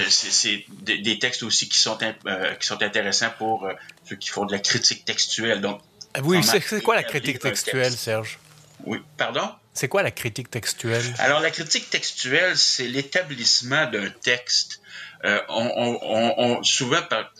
C'est 0.07 0.63
des, 0.69 1.19
textes 1.19 1.43
aussi 1.43 1.67
qui 1.67 1.77
sont, 1.77 1.97
qui 1.97 2.65
sont 2.65 2.81
intéressants 2.81 3.31
pour 3.37 3.67
ceux 4.05 4.15
qui 4.15 4.29
font 4.29 4.45
de 4.45 4.53
la 4.53 4.59
critique 4.59 5.03
textuelle. 5.03 5.59
Donc, 5.59 5.81
oui, 6.23 6.41
c'est 6.41 6.81
quoi 6.81 6.95
la 6.95 7.03
critique 7.03 7.39
textuelle, 7.39 7.91
Serge? 7.91 8.39
Oui, 8.85 9.01
pardon? 9.17 9.49
C'est 9.73 9.87
quoi 9.87 10.03
la 10.03 10.11
critique 10.11 10.51
textuelle? 10.51 11.03
Alors, 11.17 11.39
la 11.39 11.49
critique 11.49 11.89
textuelle, 11.89 12.55
c'est 12.57 12.87
l'établissement 12.87 13.89
d'un 13.89 14.09
texte. 14.09 14.81
Euh, 15.25 15.39
on, 15.49 16.61
souvent, 16.63 17.01
par 17.01 17.31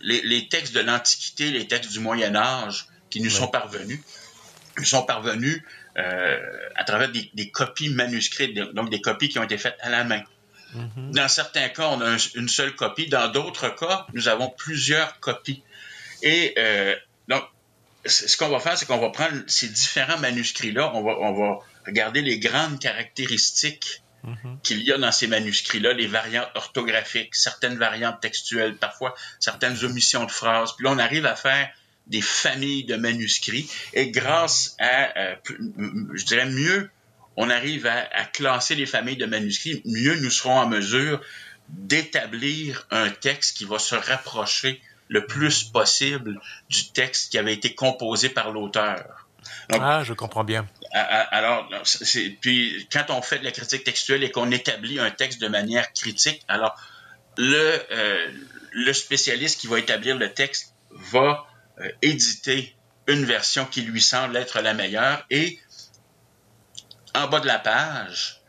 les, 0.00 0.48
textes 0.48 0.74
de 0.74 0.80
l'Antiquité, 0.80 1.50
les 1.50 1.66
textes 1.66 1.92
du 1.92 2.00
Moyen 2.00 2.36
Âge 2.36 2.86
qui 3.10 3.20
nous 3.20 3.30
sont 3.30 3.48
parvenus, 3.48 4.00
nous 4.78 4.84
sont 4.84 5.02
parvenus 5.02 5.62
euh, 5.98 6.38
à 6.76 6.84
travers 6.84 7.10
des, 7.10 7.50
copies 7.50 7.88
manuscrites, 7.88 8.54
donc 8.74 8.90
des 8.90 9.00
copies 9.00 9.28
qui 9.28 9.38
ont 9.38 9.44
été 9.44 9.58
faites 9.58 9.76
à 9.80 9.90
la 9.90 10.04
main. 10.04 10.22
Mm-hmm. 10.74 11.10
Dans 11.12 11.28
certains 11.28 11.68
cas, 11.68 11.88
on 11.88 12.00
a 12.00 12.16
une 12.34 12.48
seule 12.48 12.74
copie. 12.74 13.08
Dans 13.08 13.28
d'autres 13.28 13.68
cas, 13.68 14.06
nous 14.14 14.28
avons 14.28 14.48
plusieurs 14.48 15.18
copies. 15.20 15.62
Et 16.22 16.54
euh, 16.58 16.94
donc, 17.28 17.42
ce 18.06 18.36
qu'on 18.36 18.48
va 18.48 18.60
faire, 18.60 18.78
c'est 18.78 18.86
qu'on 18.86 18.98
va 18.98 19.10
prendre 19.10 19.42
ces 19.46 19.68
différents 19.68 20.18
manuscrits-là, 20.18 20.92
on 20.94 21.02
va, 21.02 21.18
on 21.18 21.32
va 21.32 21.58
regarder 21.86 22.22
les 22.22 22.38
grandes 22.38 22.78
caractéristiques 22.78 24.02
mhm. 24.24 24.58
qu'il 24.62 24.82
y 24.82 24.92
a 24.92 24.98
dans 24.98 25.12
ces 25.12 25.26
manuscrits-là, 25.26 25.92
les 25.92 26.06
variantes 26.06 26.48
orthographiques, 26.54 27.34
certaines 27.34 27.78
variantes 27.78 28.20
textuelles, 28.20 28.76
parfois 28.76 29.14
certaines 29.40 29.84
omissions 29.84 30.24
de 30.24 30.30
phrases. 30.30 30.74
Puis 30.76 30.84
là, 30.84 30.92
on 30.92 30.98
arrive 30.98 31.26
à 31.26 31.36
faire 31.36 31.70
des 32.06 32.22
familles 32.22 32.84
de 32.84 32.96
manuscrits 32.96 33.70
et 33.92 34.10
grâce 34.10 34.76
à, 34.80 35.18
euh, 35.18 35.34
je 36.14 36.24
dirais 36.24 36.46
mieux, 36.46 36.90
on 37.36 37.48
arrive 37.48 37.86
à, 37.86 38.08
à, 38.12 38.24
classer 38.24 38.74
les 38.74 38.86
familles 38.86 39.16
de 39.16 39.26
manuscrits, 39.26 39.82
mieux 39.84 40.16
nous 40.16 40.30
serons 40.30 40.58
en 40.58 40.68
mesure 40.68 41.20
d'établir 41.68 42.86
un 42.90 43.08
texte 43.08 43.56
qui 43.56 43.64
va 43.64 43.78
se 43.78 43.94
rapprocher 43.94 44.82
le 45.08 45.26
plus 45.26 45.64
possible 45.64 46.40
du 46.70 46.90
texte 46.90 47.30
qui 47.30 47.38
avait 47.38 47.54
été 47.54 47.74
composé 47.74 48.28
par 48.28 48.50
l'auteur. 48.50 49.28
Ah, 49.72 50.02
je 50.04 50.12
comprends 50.12 50.44
bien. 50.44 50.68
Alors, 50.92 51.68
puis 52.40 52.88
quand 52.92 53.06
on 53.10 53.22
fait 53.22 53.38
de 53.38 53.44
la 53.44 53.50
critique 53.50 53.84
textuelle 53.84 54.22
et 54.22 54.30
qu'on 54.30 54.50
établit 54.50 55.00
un 55.00 55.10
texte 55.10 55.40
de 55.40 55.48
manière 55.48 55.92
critique, 55.92 56.42
alors 56.48 56.76
le, 57.36 57.82
euh, 57.90 58.30
le 58.72 58.92
spécialiste 58.92 59.60
qui 59.60 59.66
va 59.66 59.78
établir 59.78 60.16
le 60.16 60.32
texte 60.32 60.74
va 60.90 61.46
euh, 61.80 61.88
éditer 62.02 62.76
une 63.06 63.24
version 63.24 63.64
qui 63.64 63.82
lui 63.82 64.00
semble 64.00 64.36
être 64.36 64.60
la 64.60 64.74
meilleure 64.74 65.24
et 65.30 65.58
en 67.14 67.28
bas 67.28 67.40
de 67.40 67.46
la 67.46 67.58
page, 67.58 68.40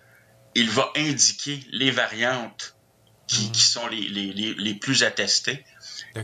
il 0.56 0.70
va 0.70 0.92
indiquer 0.96 1.60
les 1.72 1.92
variantes 1.92 2.76
qui, 3.28 3.52
qui 3.52 3.62
sont 3.62 3.88
les, 3.88 4.02
les, 4.02 4.54
les, 4.54 4.74
plus 4.76 5.04
attestées 5.04 5.66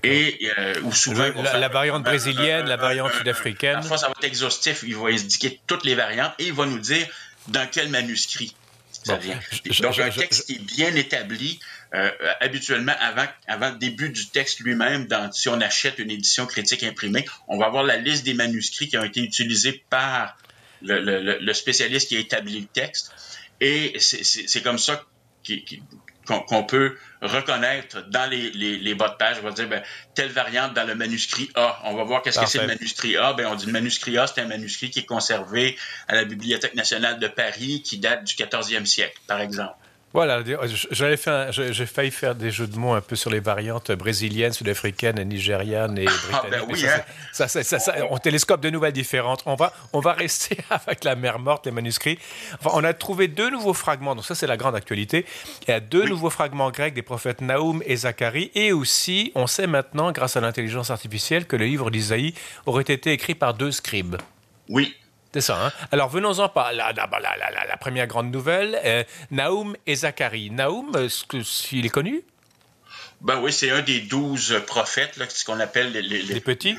et 0.04 0.52
euh, 0.58 0.82
ou 0.84 0.92
souvent 0.92 1.30
la, 1.36 1.68
variante 1.70 2.04
brésilienne, 2.04 2.68
la 2.68 2.78
variante 2.78 3.14
sud-africaine. 3.14 3.76
Parfois, 3.76 3.98
ça 3.98 4.08
va 4.08 4.14
être 4.18 4.24
exhaustif. 4.24 4.84
Il 4.86 4.96
va 4.96 5.10
indiquer 5.10 5.60
toutes 5.68 5.84
les 5.84 5.96
variantes 5.96 6.34
et 6.40 6.48
il 6.48 6.54
va 6.54 6.66
nous 6.66 6.80
dire 6.80 7.08
dans 7.48 7.68
quel 7.70 7.90
manuscrit 7.90 8.56
ça 8.92 9.16
vient. 9.18 9.40
Donc, 9.82 10.00
un 10.00 10.10
texte 10.10 10.46
qui 10.46 10.56
est 10.56 10.60
bien 10.60 10.94
établi 10.96 11.60
euh, 11.96 12.12
habituellement, 12.42 12.94
avant, 13.00 13.26
avant 13.48 13.72
le 13.72 13.78
début 13.78 14.10
du 14.10 14.28
texte 14.28 14.60
lui-même, 14.60 15.08
si 15.32 15.50
on 15.50 15.60
achète 15.62 16.00
une 16.00 16.12
édition 16.12 16.46
critique 16.46 16.84
imprimée, 16.84 17.26
on 17.48 17.58
va 17.58 17.66
avoir 17.66 17.84
la 17.84 17.98
liste 17.98 18.26
des 18.26 18.34
manuscrits 18.34 18.90
qui 18.90 18.98
ont 18.98 19.04
été 19.04 19.22
utilisés 19.22 19.84
par 19.90 20.38
le, 20.82 21.54
spécialiste 21.54 22.10
qui 22.10 22.18
a 22.18 22.20
établi 22.20 22.60
le 22.60 22.68
texte. 22.68 23.12
Et 23.62 23.94
c'est 24.00 24.62
comme 24.62 24.78
ça 24.78 25.04
qu'on 26.38 26.64
peut 26.64 26.96
reconnaître 27.22 28.08
dans 28.10 28.30
les, 28.30 28.52
les, 28.52 28.96
bas 28.96 29.10
de 29.10 29.16
page. 29.16 29.38
On 29.42 29.46
va 29.46 29.52
dire, 29.52 29.68
ben, 29.68 29.84
telle 30.16 30.32
variante 30.32 30.74
dans 30.74 30.86
le 30.86 30.96
manuscrit 30.96 31.50
A. 31.56 31.80
On 31.86 31.96
va 31.96 32.04
voir 32.04 32.22
qu'est-ce 32.22 32.40
que 32.40 32.46
c'est 32.46 32.62
le 32.62 32.68
manuscrit 32.68 33.18
A. 33.18 33.34
Ben, 33.34 33.48
on 33.48 33.56
dit 33.56 33.66
le 33.66 33.72
manuscrit 33.72 34.18
A, 34.18 34.28
c'est 34.28 34.42
un 34.42 34.48
manuscrit 34.48 34.90
qui 34.90 35.00
est 35.00 35.06
conservé 35.06 35.78
à 36.08 36.16
la 36.16 36.26
Bibliothèque 36.26 36.76
nationale 36.76 37.20
de 37.20 37.28
Paris, 37.28 37.82
qui 37.84 37.98
date 37.98 38.24
du 38.24 38.36
14e 38.36 38.86
siècle, 38.86 39.20
par 39.28 39.42
exemple. 39.42 39.76
Voilà, 40.12 40.42
j'avais 40.66 41.18
fait, 41.18 41.52
j'ai 41.52 41.86
failli 41.86 42.10
faire 42.10 42.34
des 42.34 42.50
jeux 42.50 42.66
de 42.66 42.76
mots 42.76 42.94
un 42.94 43.02
peu 43.02 43.16
sur 43.16 43.30
les 43.30 43.40
variantes 43.40 43.92
brésiliennes, 43.92 44.54
sud-africaines, 44.54 45.22
nigérianes 45.22 46.00
et 46.00 46.08
ah, 46.08 46.42
ben 46.42 46.50
britanniques. 46.50 46.70
oui, 46.72 46.88
hein? 46.88 47.02
ça, 47.32 47.48
ça, 47.48 47.64
ça, 47.64 47.94
on 48.10 48.18
télescope 48.18 48.60
de 48.60 48.72
nouvelles 48.72 48.94
différentes. 48.94 49.44
On 49.46 49.54
va, 49.54 49.72
on 49.94 50.00
va 50.00 50.14
rester 50.14 50.58
avec 50.72 51.04
la 51.04 51.16
mer 51.16 51.38
morte, 51.38 51.68
les 51.68 51.72
manuscrits. 51.72 52.18
Enfin, 52.56 52.72
on 52.74 52.84
a 52.84 52.94
trouvé 52.94 53.28
deux 53.28 53.52
nouveaux 53.52 53.76
fragments, 53.76 54.16
donc 54.16 54.26
ça 54.26 54.34
c'est 54.34 54.48
la 54.48 54.58
grande 54.58 54.76
actualité. 54.76 55.28
Il 55.68 55.72
y 55.72 55.74
a 55.74 55.80
deux 55.80 56.06
nouveaux 56.08 56.32
fragments 56.32 56.72
grecs 56.72 56.96
des 56.96 57.04
prophètes 57.04 57.42
Naoum 57.42 57.84
et 57.86 57.96
Zacharie, 57.96 58.50
et 58.56 58.72
aussi, 58.72 59.32
on 59.36 59.46
sait 59.46 59.68
maintenant, 59.68 60.12
grâce 60.12 60.36
à 60.36 60.42
l'intelligence 60.42 60.90
artificielle, 60.90 61.46
que 61.46 61.56
le 61.56 61.66
livre 61.66 61.92
d'Isaïe 61.92 62.34
aurait 62.66 62.82
été 62.82 63.12
écrit 63.12 63.36
par 63.36 63.54
deux 63.54 63.72
scribes. 63.72 64.16
Oui, 64.70 64.96
c'est 65.34 65.42
ça. 65.42 65.66
Hein? 65.66 65.72
Alors 65.92 66.10
venons-en 66.10 66.50
par 66.50 66.74
la, 66.74 66.92
la, 66.92 67.08
la, 67.08 67.66
la, 67.68 67.78
première 67.78 68.08
grande 68.08 68.32
nouvelle, 68.32 68.80
euh, 68.84 69.04
Naoum 69.32 69.76
et 69.86 69.96
Zacharie. 69.96 70.50
Naoum, 70.50 70.96
est-ce 70.96 71.26
qu'il 71.26 71.86
est 71.86 71.90
connu? 71.90 72.24
Ben 73.22 73.40
oui, 73.42 73.52
c'est 73.52 73.70
un 73.70 73.82
des 73.82 74.00
douze 74.00 74.62
prophètes, 74.66 75.18
là, 75.18 75.26
ce 75.28 75.44
qu'on 75.44 75.60
appelle 75.60 75.92
les, 75.92 76.02
les, 76.02 76.40
petits? 76.40 76.78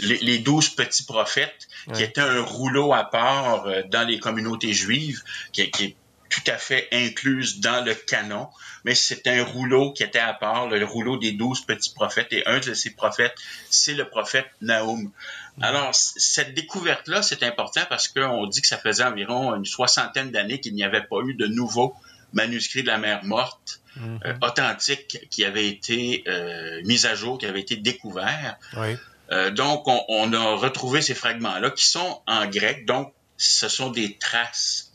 Les, 0.00 0.38
douze 0.38 0.68
petits 0.70 1.04
prophètes, 1.04 1.68
qui 1.94 2.02
étaient 2.02 2.20
un 2.20 2.42
rouleau 2.42 2.92
à 2.92 3.04
part 3.04 3.66
euh, 3.66 3.82
dans 3.88 4.06
les 4.06 4.18
communautés 4.18 4.72
juives, 4.72 5.22
qui, 5.52 5.70
qui, 5.70 5.84
est 5.84 5.96
tout 6.30 6.50
à 6.50 6.56
fait 6.56 6.88
incluse 6.92 7.60
dans 7.60 7.84
le 7.84 7.94
canon, 7.94 8.48
mais 8.84 8.94
c'est 8.94 9.26
un 9.26 9.44
rouleau 9.44 9.92
qui 9.92 10.02
était 10.02 10.20
à 10.20 10.32
part, 10.32 10.68
le 10.68 10.84
rouleau 10.84 11.18
des 11.18 11.32
douze 11.32 11.60
petits 11.62 11.92
prophètes, 11.92 12.28
et 12.32 12.46
un 12.46 12.60
de 12.60 12.72
ces 12.72 12.90
prophètes, 12.90 13.34
c'est 13.68 13.94
le 13.94 14.08
prophète 14.08 14.46
Naoum. 14.60 15.10
Alors, 15.60 15.94
cette 15.94 16.54
découverte-là, 16.54 17.22
c'est 17.22 17.42
important 17.42 17.82
parce 17.88 18.08
qu'on 18.08 18.46
dit 18.46 18.62
que 18.62 18.68
ça 18.68 18.78
faisait 18.78 19.04
environ 19.04 19.54
une 19.54 19.66
soixantaine 19.66 20.30
d'années 20.30 20.60
qu'il 20.60 20.74
n'y 20.74 20.84
avait 20.84 21.02
pas 21.02 21.18
eu 21.26 21.34
de 21.34 21.46
nouveaux 21.46 21.94
manuscrits 22.32 22.82
de 22.82 22.86
la 22.86 22.98
mer 22.98 23.24
morte 23.24 23.80
mhm. 23.96 24.20
euh, 24.24 24.34
authentiques 24.40 25.18
qui 25.30 25.44
avaient 25.44 25.66
été 25.66 26.22
euh, 26.28 26.80
mis 26.84 27.06
à 27.06 27.14
jour, 27.14 27.38
qui 27.38 27.46
avaient 27.46 27.60
été 27.60 27.76
découverts. 27.76 28.56
Euh, 29.32 29.50
donc, 29.50 29.84
on, 29.86 30.32
a 30.32 30.54
retrouvé 30.56 31.02
ces 31.02 31.14
fragments-là 31.14 31.70
qui 31.70 31.86
sont 31.86 32.22
en 32.26 32.46
grec. 32.46 32.86
Donc, 32.86 33.12
ce 33.36 33.68
sont 33.68 33.90
des 33.90 34.16
traces 34.18 34.89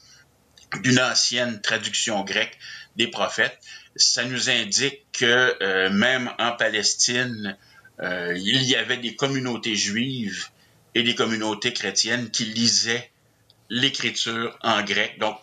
d'une 0.81 0.99
ancienne 0.99 1.61
traduction 1.61 2.23
grecque 2.23 2.57
des 2.95 3.07
prophètes. 3.07 3.57
Ça 3.95 4.25
nous 4.25 4.49
indique 4.49 5.05
que 5.13 5.89
même 5.89 6.31
en 6.39 6.51
Palestine, 6.51 7.57
il 8.01 8.63
y 8.63 8.75
avait 8.75 8.97
des 8.97 9.15
communautés 9.15 9.75
juives 9.75 10.47
et 10.95 11.03
des 11.03 11.15
communautés 11.15 11.73
chrétiennes 11.73 12.29
qui 12.31 12.45
lisaient 12.45 13.11
l'écriture 13.69 14.57
en 14.61 14.83
grec, 14.83 15.19
donc 15.19 15.37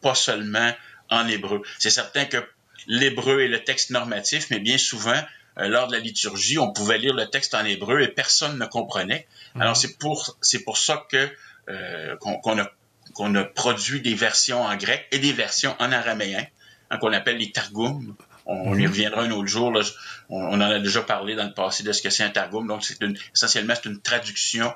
pas 0.00 0.14
seulement 0.14 0.72
en 1.10 1.26
hébreu. 1.28 1.62
C'est 1.78 1.90
certain 1.90 2.24
que 2.24 2.38
l'hébreu 2.86 3.42
est 3.42 3.48
le 3.48 3.62
texte 3.62 3.90
normatif, 3.90 4.48
mais 4.50 4.58
bien 4.58 4.78
souvent, 4.78 5.20
euh, 5.58 5.68
lors 5.68 5.88
de 5.88 5.92
la 5.94 6.00
liturgie, 6.00 6.58
on 6.58 6.72
pouvait 6.72 6.98
lire 6.98 7.14
le 7.14 7.26
texte 7.26 7.54
en 7.54 7.64
hébreu 7.64 8.02
et 8.02 8.08
personne 8.08 8.58
ne 8.58 8.66
comprenait. 8.66 9.26
Mhm. 9.54 9.62
Alors 9.62 9.76
c'est 9.76 9.98
pour 9.98 10.36
c'est 10.40 10.64
pour 10.64 10.78
ça 10.78 11.06
que 11.10 11.30
euh, 11.68 12.16
qu'on 12.16 12.58
a 12.58 12.70
qu'on 13.16 13.34
a 13.34 13.44
produit 13.44 14.02
des 14.02 14.14
versions 14.14 14.62
en 14.62 14.76
grec 14.76 15.06
et 15.10 15.18
des 15.18 15.32
versions 15.32 15.74
en 15.78 15.90
araméen, 15.90 16.44
hein, 16.90 16.98
qu'on 16.98 17.12
appelle 17.12 17.38
les 17.38 17.50
targums. 17.50 18.14
On, 18.44 18.78
y 18.78 18.82
mhm. 18.82 18.88
reviendra 18.88 19.22
un 19.22 19.30
autre 19.32 19.48
jour. 19.48 19.72
On, 20.28 20.52
en 20.52 20.60
a 20.60 20.78
déjà 20.78 21.02
parlé 21.02 21.34
dans 21.34 21.46
le 21.46 21.54
passé 21.54 21.82
de 21.82 21.90
ce 21.92 22.02
que 22.02 22.10
c'est 22.10 22.22
un 22.22 22.30
targum. 22.30 22.68
Donc, 22.68 22.84
c'est 22.84 22.98
essentiellement, 23.34 23.74
c'est 23.74 23.88
une 23.88 24.00
traduction 24.00 24.72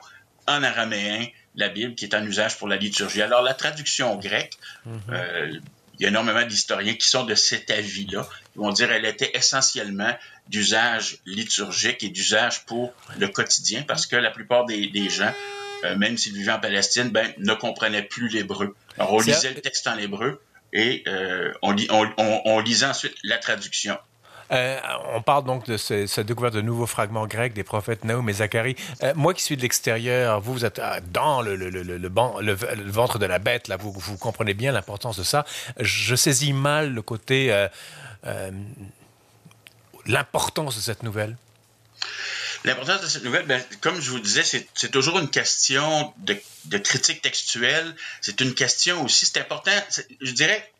en 0.48 0.62
araméen 0.62 1.26
la 1.54 1.68
Bible 1.68 1.94
qui 1.94 2.06
est 2.06 2.14
en 2.14 2.24
usage 2.24 2.56
pour 2.58 2.66
la 2.66 2.76
liturgie. 2.76 3.22
Alors, 3.22 3.42
la 3.42 3.54
traduction 3.54 4.16
grecque, 4.16 4.56
mhm. 4.86 5.00
euh, 5.10 5.52
il 6.00 6.04
y 6.04 6.06
a 6.06 6.08
énormément 6.08 6.44
d'historiens 6.46 6.94
qui 6.94 7.06
sont 7.06 7.24
de 7.24 7.34
cet 7.34 7.70
avis-là. 7.70 8.26
Ils 8.56 8.60
vont 8.60 8.72
dire 8.72 8.88
qu'elle 8.88 9.04
était 9.04 9.32
essentiellement 9.34 10.16
d'usage 10.48 11.18
liturgique 11.26 12.02
et 12.02 12.08
d'usage 12.08 12.64
pour 12.64 12.94
le 13.18 13.28
quotidien 13.28 13.82
parce 13.82 14.06
que 14.06 14.16
la 14.16 14.30
plupart 14.30 14.64
des, 14.64 15.10
gens, 15.10 15.32
euh, 15.84 15.96
même 15.96 16.16
s'ils 16.16 16.34
vivaient 16.34 16.52
en 16.52 16.60
Palestine, 16.60 17.10
ben, 17.10 17.32
ne 17.38 17.54
comprenaient 17.54 18.02
plus 18.02 18.28
l'hébreu. 18.28 18.76
Alors, 18.98 19.12
on 19.14 19.20
lisait 19.20 19.54
le 19.54 19.60
texte 19.60 19.86
en 19.86 19.96
hébreu 19.98 20.40
et 20.72 21.02
euh, 21.06 21.52
on, 21.62 21.74
on 22.18 22.60
lisait 22.60 22.86
ensuite 22.86 23.16
la 23.24 23.38
traduction. 23.38 23.98
Euh, 24.52 24.80
on 25.14 25.22
parle 25.22 25.44
donc 25.44 25.66
de 25.66 25.76
cette 25.76 26.26
découverte 26.26 26.54
de 26.54 26.60
nouveaux 26.60 26.86
fragments 26.86 27.26
grecs 27.26 27.52
des 27.52 27.62
prophètes 27.62 28.04
Naoum 28.04 28.28
et 28.28 28.32
Zacharie. 28.32 28.74
Euh, 29.02 29.12
moi 29.14 29.32
qui 29.32 29.42
suis 29.42 29.56
de 29.56 29.62
l'extérieur, 29.62 30.40
vous, 30.40 30.52
vous 30.52 30.64
êtes 30.64 30.80
dans 31.12 31.40
le, 31.40 31.54
le, 31.54 32.08
ventre 32.88 33.18
de 33.18 33.26
la 33.26 33.38
bête, 33.38 33.68
là, 33.68 33.76
vous, 33.76 33.92
vous 33.92 34.16
comprenez 34.16 34.54
bien 34.54 34.72
l'importance 34.72 35.16
de 35.18 35.22
ça. 35.22 35.44
Je 35.78 36.16
saisis 36.16 36.52
mal 36.52 36.92
le 36.92 37.02
côté, 37.02 37.66
l'importance 40.06 40.76
de 40.76 40.80
cette 40.80 41.04
nouvelle. 41.04 41.36
L'importance 42.64 43.00
de 43.00 43.06
cette 43.06 43.24
nouvelle, 43.24 43.46
ben, 43.46 43.62
comme 43.80 44.00
je 44.00 44.10
vous 44.10 44.20
disais, 44.20 44.42
c'est 44.42 44.90
toujours 44.90 45.18
une 45.18 45.30
question 45.30 46.12
de, 46.18 46.78
critique 46.78 47.22
textuelle. 47.22 47.94
C'est 48.20 48.40
une 48.40 48.54
question 48.54 49.04
aussi, 49.04 49.26
c'est 49.26 49.40
important, 49.40 49.72
je 50.20 50.32
dirais, 50.32 50.70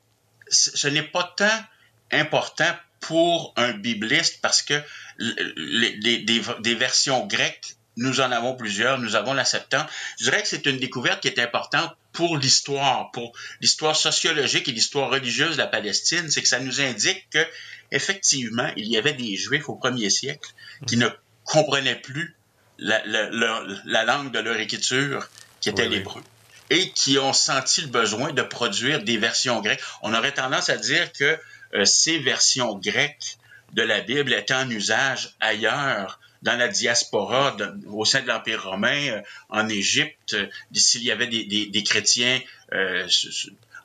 ce 0.51 0.89
n'est 0.89 1.03
pas 1.03 1.33
tant 1.37 1.65
important 2.13 2.77
pour 3.01 3.55
un 3.57 3.73
bibliste 3.73 4.41
parce 4.43 4.63
que 4.63 4.75
les, 5.19 6.19
des, 6.19 6.75
versions 6.75 7.27
grecques, 7.27 7.77
nous 7.97 8.21
en 8.21 8.31
avons 8.31 8.55
plusieurs, 8.57 8.99
nous 8.99 9.17
avons 9.17 9.33
la 9.33 9.45
Septante. 9.45 9.87
Je 10.19 10.25
dirais 10.25 10.43
que 10.43 10.49
c'est 10.49 10.67
une 10.67 10.79
découverte 10.79 11.21
qui 11.21 11.29
est 11.29 11.39
importante 11.39 11.95
pour 12.13 12.37
l'histoire, 12.37 13.11
pour 13.13 13.33
l'histoire 13.61 13.97
sociologique 13.97 14.69
et 14.69 14.73
l'histoire 14.73 15.11
religieuse 15.11 15.53
de 15.53 15.59
la 15.59 15.67
Palestine, 15.67 16.31
c'est 16.31 16.43
que 16.43 16.49
ça 16.49 16.61
nous 16.61 16.81
indique 16.81 17.29
que 17.31 17.47
effectivement, 17.91 18.71
il 18.77 18.87
y 18.87 18.97
avait 18.97 19.13
des 19.13 19.37
Juifs 19.37 19.69
au 19.69 19.77
premier 19.77 20.11
siècle 20.11 20.51
qui 20.87 20.97
ne 20.97 21.09
comprenaient 21.44 21.97
plus 21.97 22.37
la, 22.78 23.02
la, 23.06 24.04
langue 24.04 24.32
de 24.32 24.38
leur 24.38 24.56
écriture, 24.56 25.28
qui 25.61 25.68
était 25.68 25.88
l'hébreu, 25.88 26.23
et 26.70 26.90
qui 26.90 27.18
ont 27.18 27.32
senti 27.32 27.82
le 27.82 27.88
besoin 27.88 28.32
de 28.32 28.42
produire 28.42 29.02
des 29.02 29.18
versions 29.18 29.61
grecques. 29.61 29.82
On 30.02 30.14
aurait 30.14 30.32
tendance 30.32 30.70
à 30.70 30.76
dire 30.76 31.12
que 31.12 31.38
euh, 31.75 31.85
ces 31.85 32.18
versions 32.18 32.76
grecques 32.76 33.37
de 33.75 33.82
la 33.82 34.00
Bible 34.00 34.32
étaient 34.32 34.54
en 34.54 34.68
usage 34.70 35.35
ailleurs 35.40 36.18
dans 36.42 36.56
la 36.56 36.68
diaspora, 36.68 37.56
au 37.88 38.04
sein 38.04 38.23
de 38.23 38.28
l'Empire 38.28 38.64
romain, 38.64 39.09
euh, 39.09 39.20
en 39.50 39.68
Égypte, 39.68 40.35
euh, 40.35 40.47
s'il 40.73 41.02
y 41.02 41.11
avait 41.11 41.26
des, 41.26 41.66
des, 41.66 41.82
chrétiens, 41.82 42.40
euh, 42.73 43.06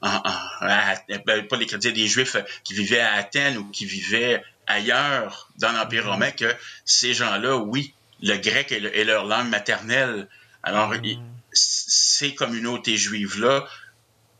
ben, 0.02 1.48
pas 1.48 1.58
des 1.58 1.66
chrétiens, 1.66 1.92
des 1.92 2.08
juifs 2.08 2.38
qui 2.64 2.74
vivaient 2.74 3.00
à 3.00 3.16
Athènes 3.16 3.58
ou 3.58 3.66
qui 3.72 3.86
vivaient 3.86 4.42
ailleurs 4.68 5.50
dans 5.58 5.72
l'Empire 5.72 6.06
mm-hmm. 6.06 6.10
romain, 6.10 6.32
que 6.32 6.56
ces 6.86 7.14
gens-là, 7.14 7.58
oui, 7.58 7.94
le 8.22 8.38
grec 8.38 8.72
est, 8.72 9.04
leur 9.04 9.26
langue 9.26 9.50
maternelle. 9.50 10.28
Alors, 10.64 10.94
mm-hmm. 10.94 11.20
ces 11.52 12.36
communautés 12.36 12.98
juives-là 12.98 13.68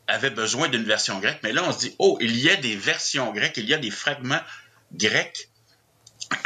avait 0.08 0.30
besoin 0.30 0.68
d'une 0.68 0.84
version 0.84 1.18
grecque, 1.18 1.40
mais 1.42 1.52
là, 1.52 1.64
on 1.66 1.72
se 1.72 1.78
dit, 1.78 1.94
oh, 1.98 2.16
il 2.20 2.36
y 2.36 2.48
a 2.50 2.56
des 2.56 2.76
versions 2.76 3.32
grecques, 3.32 3.56
il 3.56 3.66
y 3.66 3.74
a 3.74 3.78
des 3.78 3.90
fragments 3.90 4.40
grecs. 4.92 5.48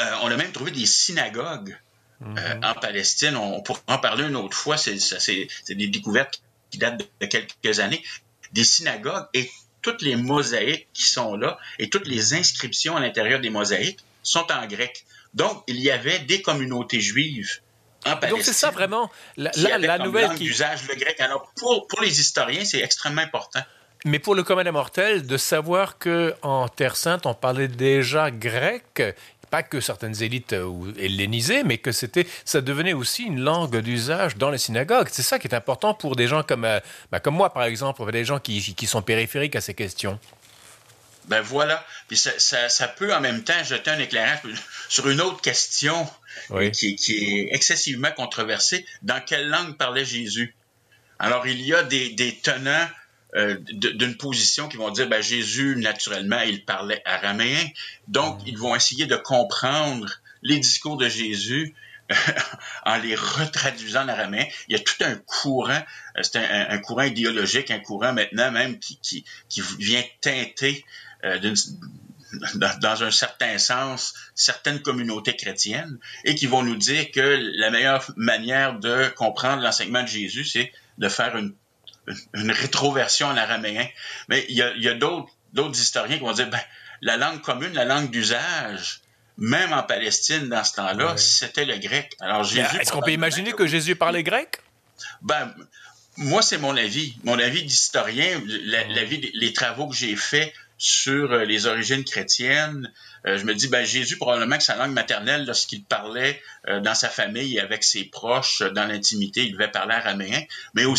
Euh, 0.00 0.12
on 0.22 0.30
a 0.30 0.36
même 0.36 0.52
trouvé 0.52 0.70
des 0.70 0.86
synagogues 0.86 1.78
euh, 2.22 2.26
mhm. 2.54 2.64
en 2.64 2.74
Palestine. 2.74 3.36
On, 3.36 3.62
pourra 3.62 3.80
en 3.86 3.98
parler 3.98 4.24
une 4.24 4.36
autre 4.36 4.56
fois. 4.56 4.76
C'est 4.76 5.48
des 5.68 5.88
découvertes 5.88 6.42
qui 6.70 6.78
datent 6.78 7.02
de, 7.20 7.26
quelques 7.26 7.80
années. 7.80 8.02
Des 8.52 8.64
synagogues 8.64 9.26
et 9.34 9.50
toutes 9.82 10.02
les 10.02 10.16
mosaïques 10.16 10.88
qui 10.92 11.04
sont 11.04 11.36
là 11.36 11.58
et 11.78 11.90
toutes 11.90 12.06
les 12.06 12.34
inscriptions 12.34 12.96
à 12.96 13.00
l'intérieur 13.00 13.40
des 13.40 13.50
mosaïques 13.50 14.00
sont 14.22 14.46
en 14.52 14.66
grec. 14.66 15.04
Donc, 15.34 15.62
il 15.66 15.80
y 15.80 15.90
avait 15.90 16.18
des 16.20 16.42
communautés 16.42 17.00
juives 17.00 17.60
donc 18.04 18.42
c'est 18.42 18.52
ça 18.52 18.70
vraiment 18.70 19.10
la, 19.36 19.50
la, 19.78 19.98
nouvelle 19.98 20.34
qui 20.34 20.46
usage 20.46 20.88
le 20.88 20.94
grec. 20.94 21.20
Alors 21.20 21.50
pour, 21.56 21.86
pour 21.86 22.00
les 22.00 22.20
historiens, 22.20 22.64
c'est 22.64 22.80
extrêmement 22.80 23.22
important. 23.22 23.60
Mais 24.06 24.18
pour 24.18 24.34
le 24.34 24.42
commun 24.42 24.64
des 24.64 24.70
mortels, 24.70 25.26
de 25.26 25.36
savoir 25.36 25.98
que 25.98 26.34
en 26.40 26.68
Terre 26.68 26.96
Sainte, 26.96 27.26
on 27.26 27.34
parlait 27.34 27.68
déjà 27.68 28.30
grec, 28.30 29.02
pas 29.50 29.62
que 29.62 29.80
certaines 29.80 30.22
élites 30.22 30.52
euh, 30.52 30.92
hellénisées, 30.98 31.62
mais 31.64 31.78
que 31.78 31.92
c'était, 31.92 32.26
ça 32.44 32.60
devenait 32.60 32.92
aussi 32.92 33.24
une 33.24 33.40
langue 33.40 33.76
d'usage 33.80 34.36
dans 34.36 34.50
les 34.50 34.58
synagogues. 34.58 35.08
C'est 35.10 35.22
ça 35.22 35.38
qui 35.38 35.48
est 35.48 35.54
important 35.54 35.94
pour 35.94 36.16
des 36.16 36.28
gens 36.28 36.42
comme, 36.42 36.64
euh, 36.64 36.80
bah, 37.10 37.20
comme 37.20 37.34
moi, 37.34 37.52
par 37.52 37.64
exemple, 37.64 38.10
des 38.12 38.24
gens 38.24 38.38
qui, 38.38 38.74
qui 38.74 38.86
sont 38.86 39.02
périphériques 39.02 39.56
à 39.56 39.60
ces 39.60 39.74
questions. 39.74 40.18
Ben 41.26 41.42
voilà. 41.42 41.84
Puis 42.08 42.16
ça, 42.16 42.88
peut 42.88 43.14
en 43.14 43.20
même 43.20 43.44
temps 43.44 43.62
jeter 43.62 43.90
un 43.90 43.98
éclairage 43.98 44.40
sur 44.88 45.08
une 45.08 45.20
autre 45.20 45.40
question 45.40 46.08
qui, 46.72 46.96
est 47.08 47.54
excessivement 47.54 48.10
controversée. 48.10 48.84
Dans 49.02 49.20
quelle 49.20 49.48
langue 49.48 49.76
parlait 49.76 50.04
Jésus? 50.04 50.56
Alors, 51.20 51.46
il 51.46 51.60
y 51.60 51.74
a 51.74 51.82
des, 51.84 52.40
tenants 52.42 52.88
euh, 53.36 53.56
d'une 53.70 54.16
position 54.16 54.68
qui 54.68 54.76
vont 54.76 54.90
dire, 54.90 55.08
ben, 55.08 55.22
Jésus, 55.22 55.76
naturellement, 55.76 56.40
il 56.40 56.64
parlait 56.64 57.00
araméen. 57.04 57.64
Donc, 58.08 58.40
ils 58.46 58.58
vont 58.58 58.74
essayer 58.74 59.06
de 59.06 59.16
comprendre 59.16 60.20
les 60.42 60.58
discours 60.58 60.96
de 60.96 61.08
Jésus 61.08 61.74
en 62.84 62.96
les 62.96 63.14
retraduisant 63.14 64.02
en 64.02 64.08
araméen. 64.08 64.44
Il 64.68 64.76
y 64.76 64.80
a 64.80 64.82
tout 64.82 65.02
un 65.02 65.16
courant, 65.16 65.82
euh, 66.16 66.22
c'est 66.22 66.38
un, 66.38 66.78
courant 66.78 67.04
idéologique, 67.04 67.70
un 67.70 67.78
courant 67.78 68.12
maintenant 68.12 68.50
même 68.50 68.78
qui, 68.78 68.98
qui, 69.00 69.24
qui 69.48 69.62
vient 69.78 70.02
teinter 70.20 70.84
euh, 71.24 71.38
dans, 72.80 73.02
un 73.02 73.10
certain 73.10 73.58
sens 73.58 74.14
certaines 74.34 74.80
communautés 74.80 75.36
chrétiennes 75.36 75.98
et 76.24 76.34
qui 76.34 76.46
vont 76.46 76.62
nous 76.62 76.76
dire 76.76 77.10
que 77.10 77.38
la 77.58 77.70
meilleure 77.70 78.10
manière 78.16 78.78
de 78.78 79.08
comprendre 79.16 79.62
l'enseignement 79.62 80.02
de 80.02 80.08
Jésus, 80.08 80.44
c'est 80.44 80.72
de 80.98 81.08
faire 81.08 81.36
une, 81.36 81.54
une 82.34 82.50
rétroversion 82.50 83.28
en 83.28 83.36
araméen. 83.36 83.86
Mais 84.28 84.44
il 84.48 84.56
y 84.56 84.62
a, 84.62 84.72
il 84.74 84.82
y 84.82 84.88
a 84.88 84.94
d'autres, 84.94 85.30
historiens 85.78 86.16
qui 86.16 86.24
vont 86.24 86.32
dire, 86.32 86.48
ben, 86.50 86.60
la 87.02 87.16
langue 87.16 87.40
commune, 87.40 87.72
la 87.72 87.84
langue 87.84 88.10
d'usage, 88.10 89.00
même 89.36 89.72
en 89.72 89.82
Palestine 89.82 90.48
dans 90.48 90.64
ce 90.64 90.74
temps-là, 90.74 91.16
c'était 91.16 91.64
le 91.64 91.78
grec. 91.78 92.12
Alors 92.20 92.44
Jésus. 92.44 92.76
Est-ce 92.78 92.92
qu'on 92.92 93.00
peut 93.00 93.12
imaginer 93.12 93.52
que 93.52 93.66
Jésus 93.66 93.96
parlait 93.96 94.22
grec? 94.22 94.60
Ben, 95.22 95.54
moi, 96.16 96.42
c'est 96.42 96.58
mon 96.58 96.76
avis. 96.76 97.16
Mon 97.24 97.38
avis 97.38 97.62
d'historien, 97.62 98.42
l'avis, 98.46 99.30
les 99.34 99.52
travaux 99.52 99.88
que 99.88 99.96
j'ai 99.96 100.16
faits 100.16 100.52
sur 100.76 101.32
euh, 101.32 101.44
les 101.44 101.66
origines 101.66 102.04
chrétiennes, 102.04 102.90
euh, 103.26 103.36
je 103.36 103.44
me 103.44 103.54
dis, 103.54 103.68
ben, 103.68 103.84
Jésus, 103.84 104.16
probablement 104.16 104.56
que 104.56 104.62
sa 104.62 104.76
langue 104.76 104.92
maternelle, 104.92 105.44
lorsqu'il 105.44 105.84
parlait 105.84 106.42
euh, 106.68 106.80
dans 106.80 106.94
sa 106.94 107.10
famille, 107.10 107.60
avec 107.60 107.84
ses 107.84 108.04
proches, 108.04 108.62
dans 108.62 108.86
l'intimité, 108.86 109.44
il 109.44 109.52
devait 109.52 109.70
parler 109.70 109.94
araméen, 109.94 110.42
mais 110.74 110.84
mhm. 110.84 110.90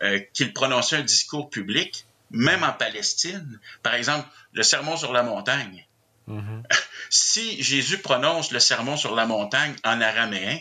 Aussitôt 0.00 0.24
qu'il 0.32 0.52
prononçait 0.52 0.96
un 0.96 1.02
discours 1.02 1.50
public, 1.50 2.06
même 2.30 2.62
en 2.62 2.72
Palestine, 2.72 3.58
par 3.82 3.94
exemple, 3.94 4.28
le 4.52 4.62
sermon 4.62 4.96
sur 4.96 5.12
la 5.12 5.22
montagne, 5.22 5.86
mhm. 6.26 6.62
si 7.10 7.62
Jésus 7.62 7.98
prononce 7.98 8.50
le 8.50 8.60
sermon 8.60 8.96
sur 8.96 9.14
la 9.14 9.26
montagne 9.26 9.74
en 9.84 10.00
araméen, 10.00 10.58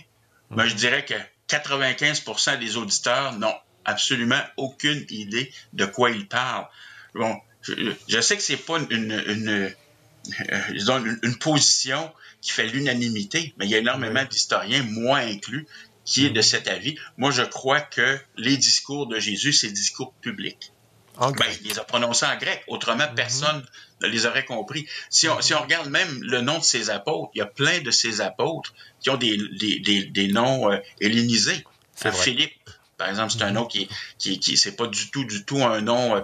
ben, 0.51 0.67
je 0.67 0.75
dirais 0.75 1.03
que 1.03 1.15
95% 1.49 2.59
des 2.59 2.77
auditeurs 2.77 3.33
n'ont 3.33 3.55
absolument 3.85 4.41
aucune 4.57 5.05
idée 5.09 5.51
de 5.73 5.85
quoi 5.85 6.11
il 6.11 6.27
parle. 6.27 6.67
Bon, 7.15 7.39
je, 7.61 8.21
sais 8.21 8.37
que 8.37 8.43
c'est 8.43 8.57
pas 8.57 8.77
une, 8.89 9.23
une, 9.27 9.49
euh, 9.49 11.19
une, 11.23 11.37
position 11.37 12.11
qui 12.41 12.51
fait 12.51 12.67
l'unanimité, 12.67 13.53
mais 13.57 13.65
il 13.65 13.71
y 13.71 13.75
a 13.75 13.79
énormément 13.79 14.23
d'historiens, 14.25 14.83
moi 14.83 15.19
inclus, 15.19 15.67
qui 16.05 16.25
est 16.25 16.29
de 16.29 16.41
cet 16.41 16.67
avis. 16.67 16.97
Moi, 17.17 17.31
je 17.31 17.43
crois 17.43 17.81
que 17.81 18.19
les 18.37 18.57
discours 18.57 19.07
de 19.07 19.19
Jésus, 19.19 19.53
c'est 19.53 19.69
discours 19.69 20.13
publics. 20.21 20.71
Ben, 21.19 21.33
il 21.61 21.69
les 21.69 21.79
a 21.79 21.83
prononcés 21.83 22.25
en 22.25 22.35
grec. 22.37 22.63
Autrement, 22.67 23.03
mm-hmm. 23.03 23.15
personne 23.15 23.65
ne 24.01 24.07
les 24.07 24.25
aurait 24.25 24.45
compris. 24.45 24.87
Si 25.09 25.27
on, 25.29 25.39
si 25.41 25.53
on, 25.53 25.61
regarde 25.61 25.89
même 25.89 26.21
le 26.23 26.41
nom 26.41 26.57
de 26.57 26.63
ses 26.63 26.89
apôtres, 26.89 27.31
il 27.35 27.39
y 27.39 27.41
a 27.41 27.45
plein 27.45 27.81
de 27.81 27.91
ces 27.91 28.21
apôtres 28.21 28.73
qui 28.99 29.09
ont 29.09 29.17
des, 29.17 29.37
des, 29.37 30.05
des, 30.05 30.27
noms 30.29 30.71
euh, 30.71 30.77
hellénisés. 30.99 31.63
Philippe, 31.95 32.53
par 32.97 33.09
exemple, 33.09 33.31
c'est 33.31 33.43
un 33.43 33.51
mm-hmm. 33.51 33.53
nom 33.53 33.65
qui, 33.65 33.87
qui, 34.17 34.39
qui 34.39 34.57
c'est 34.57 34.75
pas 34.75 34.87
du 34.87 35.11
tout, 35.11 35.23
du 35.23 35.45
tout 35.45 35.63
un 35.63 35.81
nom 35.81 36.15
euh, 36.15 36.21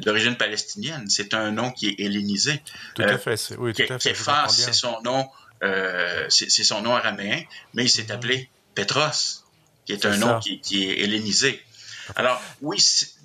d'origine 0.00 0.36
palestinienne. 0.36 1.08
C'est 1.08 1.34
un 1.34 1.52
nom 1.52 1.70
qui 1.70 1.88
est 1.88 2.00
hellénisé. 2.00 2.60
Tout 2.94 3.02
à 3.02 3.12
euh, 3.12 3.18
fait. 3.18 3.56
Oui, 3.58 3.72
tout 3.72 3.82
à 3.88 3.98
fait. 3.98 4.14
c'est 4.48 4.72
son 4.72 5.00
nom, 5.02 5.28
euh, 5.62 6.26
c'est 6.28 6.48
son 6.48 6.82
nom 6.82 6.94
araméen, 6.94 7.40
mais 7.74 7.84
il 7.84 7.90
s'est 7.90 8.04
mhm. 8.04 8.10
appelé 8.10 8.50
Petros, 8.74 9.42
qui 9.86 9.92
est, 9.92 10.06
un 10.06 10.16
nom 10.16 10.40
qui, 10.40 10.84
est 10.84 11.02
hellénisé. 11.02 11.62
Alors, 12.16 12.40
oui, 12.62 12.82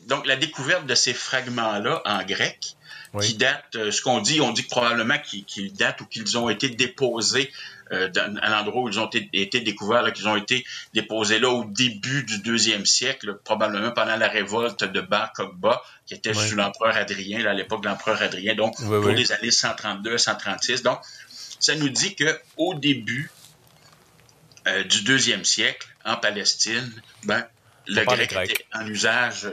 donc 0.08 0.26
la 0.26 0.36
découverte 0.36 0.86
de 0.86 0.96
ces 0.96 1.14
fragments-là 1.14 2.02
en 2.06 2.24
grec, 2.24 2.76
qui 3.22 3.34
datent, 3.36 3.76
euh, 3.76 3.92
ce 3.92 4.02
qu'on 4.02 4.22
dit, 4.22 4.40
on 4.40 4.52
dit 4.52 4.64
probablement 4.64 5.18
qu'ils 5.20 5.74
datent 5.74 6.02
ou 6.02 6.06
qu'ils 6.06 6.38
ont 6.38 6.50
été 6.50 6.70
déposés 6.70 7.52
euh, 7.92 8.08
à 8.42 8.50
l'endroit 8.50 8.84
où 8.84 8.90
ils 8.90 9.00
ont 9.00 9.10
été, 9.10 9.62
découverts, 9.62 10.14
qu'ils 10.14 10.28
ont 10.28 10.36
été 10.36 10.64
déposés 10.94 11.40
là 11.40 11.50
au 11.50 11.66
début 11.66 12.24
du 12.24 12.38
deuxième 12.40 12.86
siècle, 12.86 13.40
probablement 13.44 13.92
pendant 13.92 14.16
la 14.16 14.28
révolte 14.28 14.84
de 14.84 15.02
Bar 15.02 15.34
Kokhba, 15.34 15.82
qui 16.06 16.14
était 16.14 16.36
sous 16.36 16.56
l'empereur 16.56 16.96
Adrien, 16.96 17.44
à 17.46 17.54
l'époque 17.54 17.82
de 17.82 17.88
l'empereur 17.88 18.22
Adrien, 18.22 18.54
donc 18.54 18.76
pour 18.78 19.10
les 19.10 19.32
années 19.32 19.50
132 19.50 20.20
136. 20.20 20.84
Donc, 20.84 21.00
ça 21.60 21.76
nous 21.76 21.90
dit 21.90 22.16
que 22.16 22.40
au 22.58 22.76
début 22.76 23.32
euh, 24.70 24.84
du 24.84 25.04
deuxième 25.04 25.46
siècle, 25.46 25.88
en 26.06 26.16
Palestine, 26.16 26.92
ben, 27.24 27.46
le 27.88 28.04
grec, 28.04 28.32
était 28.32 28.66
en 28.74 28.86
usage 28.88 29.50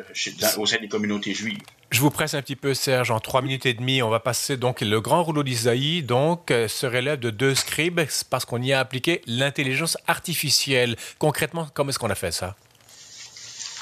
au 0.56 0.66
sein 0.66 0.78
des 0.78 0.88
communautés 0.88 1.34
juives. 1.34 1.60
Je 1.90 2.00
vous 2.00 2.10
presse 2.10 2.34
un 2.34 2.42
petit 2.42 2.56
peu, 2.56 2.74
Serge. 2.74 3.10
En 3.10 3.20
trois 3.20 3.42
minutes 3.42 3.64
et 3.64 3.74
demie, 3.74 4.02
on 4.02 4.10
va 4.10 4.20
passer 4.20 4.56
donc 4.56 4.80
le 4.80 5.00
grand 5.00 5.22
rouleau 5.22 5.42
d'Isaïe. 5.42 6.02
Donc, 6.02 6.50
euh, 6.50 6.68
se 6.68 6.86
relève 6.86 7.18
de 7.18 7.30
deux 7.30 7.54
scribes 7.54 8.00
parce 8.28 8.44
qu'on 8.44 8.60
y 8.60 8.72
a 8.72 8.80
appliqué 8.80 9.22
l'intelligence 9.26 9.96
artificielle. 10.06 10.96
Concrètement, 11.18 11.68
comment 11.72 11.90
est-ce 11.90 11.98
qu'on 11.98 12.10
a 12.10 12.16
fait 12.16 12.32
ça? 12.32 12.56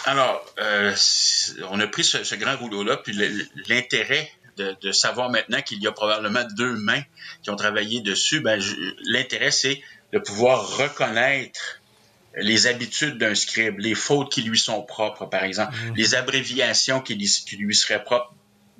Alors, 0.05 0.45
euh, 0.59 0.95
on 1.71 1.81
a 1.81 1.87
pris 1.87 2.05
ce, 2.05 2.35
grand 2.35 2.57
rouleau-là, 2.57 2.99
puis 2.99 3.19
l'intérêt 3.69 4.31
de, 4.57 4.93
savoir 4.93 5.31
maintenant 5.31 5.63
qu'il 5.63 5.83
y 5.83 5.87
a 5.87 5.93
probablement 5.93 6.45
deux 6.57 6.77
mains 6.77 7.03
qui 7.43 7.51
ont 7.51 7.57
travaillé 7.57 8.03
dessus, 8.03 8.41
ben, 8.41 8.63
l'intérêt, 9.07 9.51
c'est 9.51 9.83
de 10.15 10.21
pouvoir 10.21 10.79
reconnaître 10.79 11.83
les 12.37 12.67
habitudes 12.69 13.19
d'un 13.19 13.35
scribe, 13.35 13.81
les 13.81 13.95
fautes 13.95 14.33
qui 14.33 14.43
lui 14.43 14.59
sont 14.59 14.81
propres, 14.83 15.27
par 15.27 15.45
exemple, 15.45 15.75
mhm. 15.77 15.97
les 15.97 16.15
abréviations 16.15 17.01
qui 17.01 17.15
lui, 17.15 17.75
seraient 17.75 18.03
propres 18.03 18.33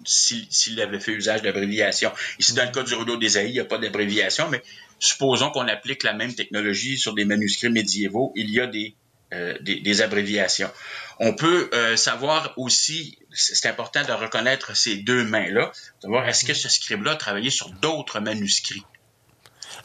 s'il 0.05 0.81
avait 0.81 1.01
fait 1.01 1.13
usage 1.13 1.43
d'abréviation. 1.43 2.13
Ici, 2.39 2.55
dans 2.55 2.65
le 2.65 2.71
cas 2.71 2.83
du 2.83 2.95
rouleau 2.95 3.17
d'Ésaïe, 3.17 3.49
il 3.49 3.53
n'y 3.53 3.61
a 3.61 3.65
pas 3.65 3.79
d'abréviation, 3.79 4.49
mais 4.49 4.63
supposons 4.99 5.51
qu'on 5.51 5.67
applique 5.67 6.03
la 6.05 6.13
même 6.13 6.35
technologie 6.35 6.99
sur 6.99 7.15
des 7.15 7.25
manuscrits 7.25 7.71
médiévaux, 7.71 8.33
il 8.37 8.51
y 8.51 8.61
a 8.61 8.67
des, 8.67 8.95
euh, 9.33 9.57
des, 9.61 10.03
abréviations. 10.03 10.71
On 11.19 11.33
peut 11.35 11.71
euh, 11.73 11.97
savoir 11.97 12.55
aussi, 12.57 13.19
c'est 13.33 13.69
important 13.69 14.05
de 14.05 14.13
reconnaître 14.13 14.77
ces 14.77 14.97
deux 14.97 15.25
mains-là, 15.25 15.73
savoir 16.01 16.29
est-ce 16.29 16.45
que 16.45 16.55
ce 16.55 16.69
scribe-là 16.69 17.13
a 17.13 17.17
travaillé 17.17 17.51
sur 17.51 17.71
d'autres 17.71 18.21
manuscrits. 18.21 18.85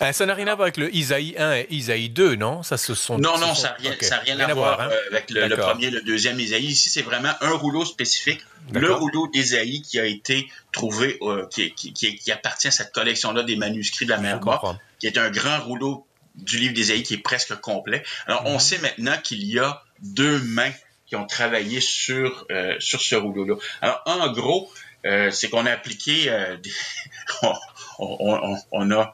Euh, 0.01 0.13
ça 0.13 0.25
n'a 0.25 0.33
rien 0.33 0.47
à 0.47 0.55
voir 0.55 0.63
avec 0.63 0.77
le 0.77 0.93
Isaïe 0.95 1.35
1 1.37 1.53
et 1.53 1.67
Isaïe 1.69 2.09
2, 2.09 2.35
non? 2.35 2.63
Ça, 2.63 2.77
se 2.77 2.95
sont, 2.95 3.17
Non, 3.17 3.37
non, 3.37 3.53
ça 3.53 3.75
n'a 3.81 4.17
rien, 4.19 4.39
à, 4.39 4.53
voir, 4.53 4.79
hein? 4.79 4.89
euh, 4.91 5.07
avec 5.11 5.29
le, 5.29 5.55
premier 5.57 5.87
et 5.87 5.91
le 5.91 6.01
deuxième 6.01 6.39
Isaïe. 6.39 6.67
Ici, 6.67 6.89
c'est 6.89 7.01
vraiment 7.01 7.33
un 7.41 7.51
rouleau 7.51 7.83
spécifique, 7.83 8.39
le 8.71 8.93
rouleau 8.93 9.27
d'Isaïe 9.27 9.81
qui 9.81 9.99
a 9.99 10.05
été 10.05 10.49
trouvé, 10.71 11.17
euh, 11.21 11.45
qui, 11.47 11.73
qui, 11.73 12.31
appartient 12.31 12.69
à 12.69 12.71
cette 12.71 12.93
collection-là 12.93 13.43
des 13.43 13.57
manuscrits 13.57 14.05
de 14.05 14.11
la 14.11 14.17
mer 14.17 14.39
qui 14.99 15.07
est 15.07 15.17
un 15.17 15.29
grand 15.29 15.59
rouleau 15.61 16.05
du 16.35 16.57
livre 16.57 16.73
d'Isaïe 16.73 17.03
qui 17.03 17.15
est 17.15 17.23
presque 17.23 17.55
complet. 17.59 18.03
Alors, 18.25 18.43
on 18.45 18.53
mhm. 18.53 18.59
sait 18.59 18.77
maintenant 18.77 19.17
qu'il 19.21 19.43
y 19.43 19.59
a 19.59 19.83
deux 20.01 20.39
mains 20.39 20.71
qui 21.07 21.17
ont 21.17 21.25
travaillé 21.25 21.81
sur, 21.81 22.45
sur 22.79 23.01
ce 23.01 23.15
rouleau-là. 23.15 23.55
Alors, 23.81 24.01
en 24.05 24.31
gros, 24.31 24.71
c'est 25.03 25.49
qu'on 25.49 25.65
a 25.65 25.71
appliqué, 25.71 26.31
on, 27.99 28.91
a 28.91 29.13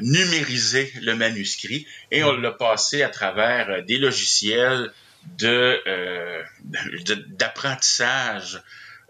numériser 0.00 0.92
le 1.00 1.14
manuscrit 1.14 1.86
et 2.10 2.22
on 2.24 2.32
l'a 2.32 2.52
passé 2.52 3.02
à 3.02 3.08
travers 3.08 3.70
euh, 3.70 3.82
des 3.82 3.98
logiciels 3.98 4.92
de 5.38 5.80
euh, 5.86 6.42
d'apprentissage 7.38 8.62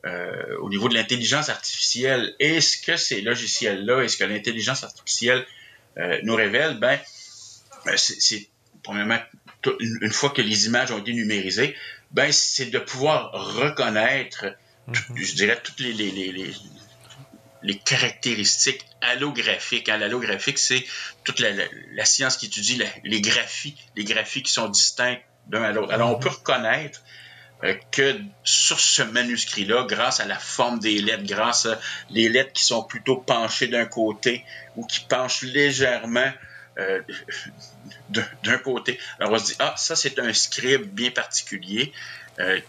euh, 0.05 0.59
au 0.61 0.68
niveau 0.68 0.88
de 0.88 0.95
l'intelligence 0.95 1.49
artificielle. 1.49 2.35
Et 2.38 2.61
ce 2.61 2.77
que 2.79 2.97
ces 2.97 3.23
logiciels-là 3.23 4.03
et 4.03 4.09
ce 4.09 4.16
que 4.16 4.25
l'intelligence 4.25 4.85
artificielle 4.85 5.47
nous 6.23 6.35
révèle, 6.35 6.79
ben, 6.79 6.99
c'est 7.97 8.49
premièrement 8.83 9.18
une, 9.79 10.11
fois 10.11 10.31
que 10.31 10.40
les 10.40 10.64
images 10.64 10.90
ont 10.90 10.99
été 10.99 11.12
numérisées, 11.12 11.77
ben 12.12 12.33
c'est 12.33 12.71
de 12.71 12.79
pouvoir 12.79 13.31
reconnaître, 13.57 14.47
mm-hmm. 14.88 15.23
je 15.23 15.35
dirais 15.35 15.61
toutes 15.62 15.81
les, 15.81 15.92
les, 15.92 16.11
les, 16.11 16.33
les 16.33 16.55
caractéristiques 17.85 18.85
allographiques. 19.01 19.88
Hein, 19.88 19.98
L'allographique, 19.98 20.59
c'est 20.59 20.85
toute 21.25 21.40
la, 21.40 22.05
science 22.05 22.37
qui 22.37 22.46
étudie 22.46 22.83
les 23.05 23.20
graphies, 23.20 23.77
les 23.96 24.05
graphies 24.05 24.42
qui 24.42 24.53
sont 24.53 24.68
distincts 24.68 25.18
d'un 25.48 25.62
à 25.62 25.72
l'autre. 25.72 25.92
Alors, 25.92 26.11
on 26.11 26.18
peut 26.18 26.29
reconnaître 26.29 27.03
euh, 27.64 27.75
que 27.92 28.18
sur 28.42 28.81
ce 28.81 29.03
manuscrit-là, 29.03 29.85
grâce 29.85 30.18
à 30.18 30.25
la 30.25 30.38
forme 30.38 30.81
des 30.81 31.01
lettres, 31.01 31.25
grâce 31.25 31.66
à 31.66 31.79
les 32.11 32.29
lettres 32.29 32.53
qui 32.53 32.64
sont 32.64 32.83
plutôt 32.83 33.16
penchées 33.16 33.68
d'un 33.68 33.87
côté 33.87 34.44
ou 34.77 34.85
qui 34.85 35.01
penchent 35.01 35.42
légèrement 35.42 36.33
euh, 36.79 37.01
d'un 38.42 38.59
côté. 38.59 38.98
Alors 39.20 39.33
on 39.33 39.38
se 39.38 39.46
dit, 39.46 39.57
ah, 39.61 39.75
ça 39.77 39.94
c'est 39.94 40.18
un 40.18 40.33
scribe 40.33 40.83
bien 40.87 41.11
particulier 41.11 41.92
euh, 42.40 42.61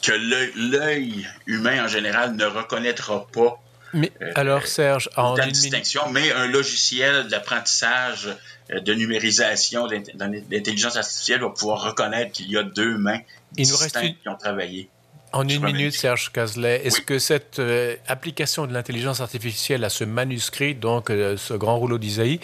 que 0.00 0.12
l'œil 0.12 1.28
humain 1.46 1.84
en 1.84 1.88
général 1.88 2.36
ne 2.36 2.46
reconnaîtra 2.46 3.26
pas 3.26 3.60
Mais 3.92 4.12
alors, 4.34 4.66
Serge, 4.66 5.10
en 5.16 5.36
une 5.36 5.50
distinction, 5.50 6.02
mais 6.10 6.32
un 6.32 6.46
logiciel 6.46 7.28
d'apprentissage 7.28 8.28
de 8.68 8.94
numérisation, 8.94 9.86
d'intelligence 9.88 10.96
artificielle 10.96 11.40
va 11.40 11.50
pouvoir 11.50 11.82
reconnaître 11.82 12.32
qu'il 12.32 12.50
y 12.50 12.56
a 12.56 12.62
deux 12.62 12.96
mains 12.96 13.20
Il 13.56 13.68
nous 13.68 13.76
reste 13.76 14.00
qui 14.00 14.28
ont 14.28 14.36
travaillé. 14.36 14.88
En 15.32 15.46
une 15.48 15.64
minute, 15.64 15.94
Serge 15.94 16.32
Cazelet, 16.32 16.84
est-ce 16.84 17.00
que 17.00 17.20
cette 17.20 17.60
euh, 17.60 17.94
application 18.08 18.66
de 18.66 18.72
l'intelligence 18.72 19.20
artificielle 19.20 19.84
à 19.84 19.88
ce 19.88 20.02
manuscrit, 20.02 20.74
donc 20.74 21.08
euh, 21.08 21.36
ce 21.36 21.54
grand 21.54 21.78
rouleau 21.78 21.98
d'Isaïe, 21.98 22.40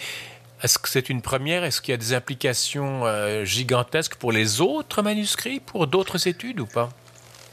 est-ce 0.63 0.79
que 0.79 0.87
c'est 0.87 1.09
une 1.09 1.21
première? 1.21 1.65
Est-ce 1.65 1.81
qu'il 1.81 1.91
y 1.91 1.95
a 1.95 1.97
des 1.97 2.13
implications 2.13 3.05
euh, 3.05 3.43
gigantesques 3.43 4.15
pour 4.15 4.31
les 4.31 4.61
autres 4.61 5.01
manuscrits, 5.01 5.59
pour 5.59 5.87
d'autres 5.87 6.27
études 6.27 6.61
ou 6.61 6.65
pas? 6.65 6.89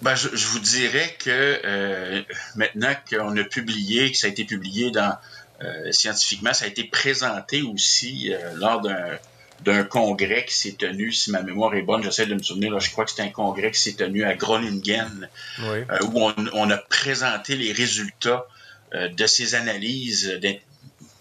Ben, 0.03 0.15
je, 0.15 0.29
vous 0.29 0.59
dirais 0.59 1.17
que 1.19 2.25
maintenant 2.57 2.95
qu'on 3.09 3.37
a 3.37 3.45
publié, 3.45 4.11
que 4.13 4.19
ça 4.19 4.27
a 4.27 4.31
été 4.31 4.45
publié 4.45 4.91
dans, 4.91 5.17
scientifiquement, 5.91 6.53
ça 6.53 6.67
a 6.67 6.69
été 6.69 6.85
présenté 6.85 7.63
aussi 7.63 8.33
lors 8.57 8.81
d'un 8.81 9.19
d'un 9.65 9.85
congrès 9.85 10.45
qui 10.45 10.55
s'est 10.55 10.73
tenu, 10.73 11.13
si 11.13 11.31
ma 11.31 11.43
mémoire 11.43 11.75
est 11.75 11.83
bonne, 11.83 12.03
j'essaie 12.03 12.27
de 12.27 12.35
me 12.35 12.43
souvenir, 12.43 12.79
je 12.81 12.91
crois 12.91 13.05
que 13.05 13.11
c'était 13.11 13.23
un 13.23 13.31
congrès 13.31 13.71
qui 13.71 13.81
s'est 13.81 13.95
tenu 13.95 14.25
à 14.25 14.35
Groningen, 14.35 15.29
euh, 15.61 15.85
où 16.13 16.31
on, 16.53 16.71
a 16.71 16.77
présenté 16.77 17.57
les 17.57 17.73
résultats 17.73 18.47
euh, 18.95 19.09
de 19.09 19.27
ces 19.27 19.55
analyses 19.55 20.41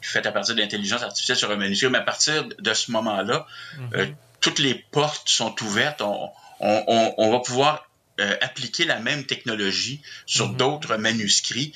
faites 0.01 0.25
à 0.25 0.31
partir 0.33 0.55
de 0.55 0.59
l'intelligence 0.59 1.01
artificielle 1.01 1.38
sur 1.38 1.51
un 1.51 1.55
manuscrit. 1.55 1.89
Mais 1.89 1.99
à 1.99 2.01
partir 2.01 2.45
de 2.59 2.73
ce 2.73 2.91
moment-là, 2.91 3.47
euh, 3.93 4.05
mhm. 4.05 4.15
toutes 4.41 4.59
les 4.59 4.75
portes 4.75 5.29
sont 5.29 5.55
ouvertes. 5.63 6.01
On, 6.01 7.31
va 7.31 7.39
pouvoir 7.39 7.89
appliquer 8.19 8.86
la 8.86 8.99
même 8.99 9.26
technologie 9.26 10.02
sur 10.26 10.49
mhm. 10.49 10.58
d'autres 10.58 10.97
manuscrits 10.97 11.73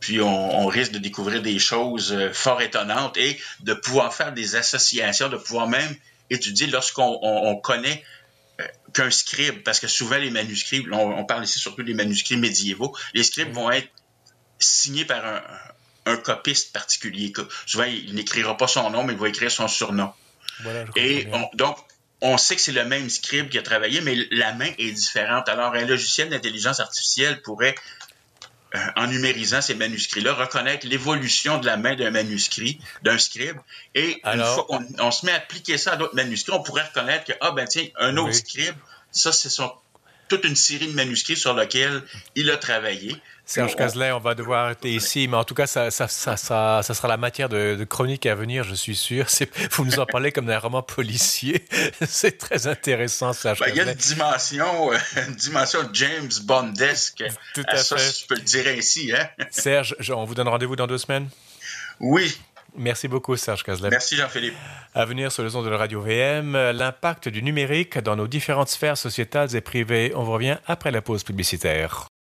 puis 0.00 0.20
on, 0.22 0.66
risque 0.66 0.92
de 0.92 0.98
découvrir 0.98 1.42
des 1.42 1.58
choses 1.58 2.16
fort 2.32 2.62
étonnantes 2.62 3.18
et 3.18 3.38
de 3.60 3.74
pouvoir 3.74 4.14
faire 4.14 4.32
des 4.32 4.56
associations, 4.56 5.28
de 5.28 5.36
pouvoir 5.36 5.68
même 5.68 5.94
étudier 6.30 6.68
lorsqu'on 6.68 7.60
connaît 7.62 8.02
euh, 8.60 8.66
qu'un 8.94 9.10
scribe, 9.10 9.62
parce 9.62 9.78
que 9.78 9.88
souvent 9.88 10.16
les 10.16 10.30
manuscrits, 10.30 10.86
on, 10.90 11.24
parle 11.24 11.44
ici 11.44 11.58
surtout 11.58 11.82
des 11.82 11.94
manuscrits 11.94 12.36
médiévaux, 12.36 12.96
les 13.14 13.22
scribes 13.22 13.52
vont 13.52 13.70
être 13.70 13.88
signés 14.58 15.04
par 15.04 15.42
un, 16.06 16.16
copiste 16.16 16.72
particulier. 16.72 17.32
Souvent, 17.66 17.84
il 17.84 18.14
n'écrira 18.16 18.56
pas 18.56 18.66
son 18.66 18.90
nom, 18.90 19.04
mais 19.04 19.12
il 19.12 19.18
va 19.18 19.28
écrire 19.28 19.50
son 19.50 19.68
surnom. 19.68 20.12
Et 20.96 21.28
donc, 21.54 21.78
on 22.22 22.36
sait 22.38 22.56
que 22.56 22.62
c'est 22.62 22.72
le 22.72 22.84
même 22.84 23.08
scribe 23.08 23.48
qui 23.48 23.58
a 23.58 23.62
travaillé, 23.62 24.00
mais 24.00 24.16
la 24.30 24.52
main 24.52 24.70
est 24.78 24.92
différente. 24.92 25.48
Alors, 25.48 25.74
un 25.74 25.84
logiciel 25.84 26.28
d'intelligence 26.28 26.80
artificielle 26.80 27.40
pourrait 27.42 27.74
euh, 28.74 28.78
en 28.94 29.08
numérisant 29.08 29.60
ces 29.60 29.74
manuscrits-là, 29.74 30.32
reconnaître 30.32 30.86
l'évolution 30.86 31.58
de 31.58 31.66
la 31.66 31.76
main 31.76 31.96
d'un 31.96 32.12
manuscrit, 32.12 32.78
d'un 33.02 33.18
scribe, 33.18 33.56
et 33.96 34.20
une 34.24 34.44
fois 34.44 34.66
qu'on 34.68 35.10
se 35.10 35.26
met 35.26 35.32
à 35.32 35.36
appliquer 35.36 35.76
ça 35.76 35.94
à 35.94 35.96
d'autres 35.96 36.14
manuscrits, 36.14 36.52
on 36.52 36.62
pourrait 36.62 36.84
reconnaître 36.84 37.24
que, 37.24 37.32
ah 37.40 37.50
ben 37.50 37.66
tiens, 37.66 37.88
un 37.96 38.16
autre 38.16 38.32
scribe, 38.32 38.76
ça 39.10 39.32
c'est 39.32 39.48
son 39.48 39.72
toute 40.30 40.44
une 40.44 40.56
série 40.56 40.86
de 40.86 40.94
manuscrits 40.94 41.36
sur 41.36 41.54
lesquels 41.54 42.02
il 42.36 42.50
a 42.50 42.56
travaillé. 42.56 43.16
Serge 43.44 43.74
Cazelet, 43.74 44.12
on 44.12 44.20
va 44.20 44.36
devoir 44.36 44.66
arrêter 44.66 44.92
ici, 44.92 45.26
mais 45.26 45.36
en 45.36 45.42
tout 45.42 45.54
cas, 45.54 45.66
ça, 45.66 45.90
ça, 45.90 46.06
ça, 46.06 46.36
ça, 46.36 46.82
sera 46.82 47.08
la 47.08 47.16
matière 47.16 47.48
de, 47.48 47.84
chronique 47.84 48.24
à 48.26 48.36
venir, 48.36 48.62
je 48.62 48.76
suis 48.76 48.94
sûr. 48.94 49.26
Vous 49.72 49.84
nous 49.84 49.98
en 49.98 50.06
parlez 50.06 50.30
comme 50.30 50.46
d'un 50.46 50.60
roman 50.60 50.82
policier. 50.82 51.64
C'est 52.06 52.38
très 52.38 52.68
intéressant, 52.68 53.32
Serge 53.32 53.58
ben, 53.58 53.66
Il 53.70 53.76
y 53.76 53.80
a 53.80 53.90
une 53.90 53.94
dimension, 53.94 54.92
euh, 54.92 54.96
une 55.28 55.34
dimension 55.34 55.80
James 55.92 56.30
Bondesque. 56.44 57.24
Tout 57.54 57.64
à, 57.66 57.76
ça, 57.78 57.96
fait. 57.96 58.20
je 58.20 58.26
peux 58.28 58.36
le 58.36 58.42
dire 58.42 58.66
ainsi. 58.68 59.12
Hein? 59.12 59.28
Serge, 59.50 59.96
on 60.10 60.24
vous 60.24 60.36
donne 60.36 60.48
rendez-vous 60.48 60.76
dans 60.76 60.86
deux 60.86 60.98
semaines? 60.98 61.28
Oui, 61.98 62.38
Merci 62.76 63.08
beaucoup, 63.08 63.36
Serge 63.36 63.62
Cazelet. 63.62 63.90
Merci, 63.90 64.16
Jean-Philippe. 64.16 64.54
À 64.94 65.04
venir 65.04 65.32
sur 65.32 65.42
le 65.42 65.50
son 65.50 65.62
de 65.62 65.68
la 65.68 65.76
radio 65.76 66.00
VM, 66.00 66.52
l'impact 66.72 67.28
du 67.28 67.42
numérique 67.42 67.98
dans 67.98 68.16
nos 68.16 68.26
différentes 68.26 68.68
sphères 68.68 68.98
sociétales 68.98 69.54
et 69.56 69.60
privées. 69.60 70.12
On 70.14 70.22
vous 70.22 70.32
revient 70.32 70.58
après 70.66 70.90
la 70.90 71.02
pause 71.02 71.24
publicitaire. 71.24 72.09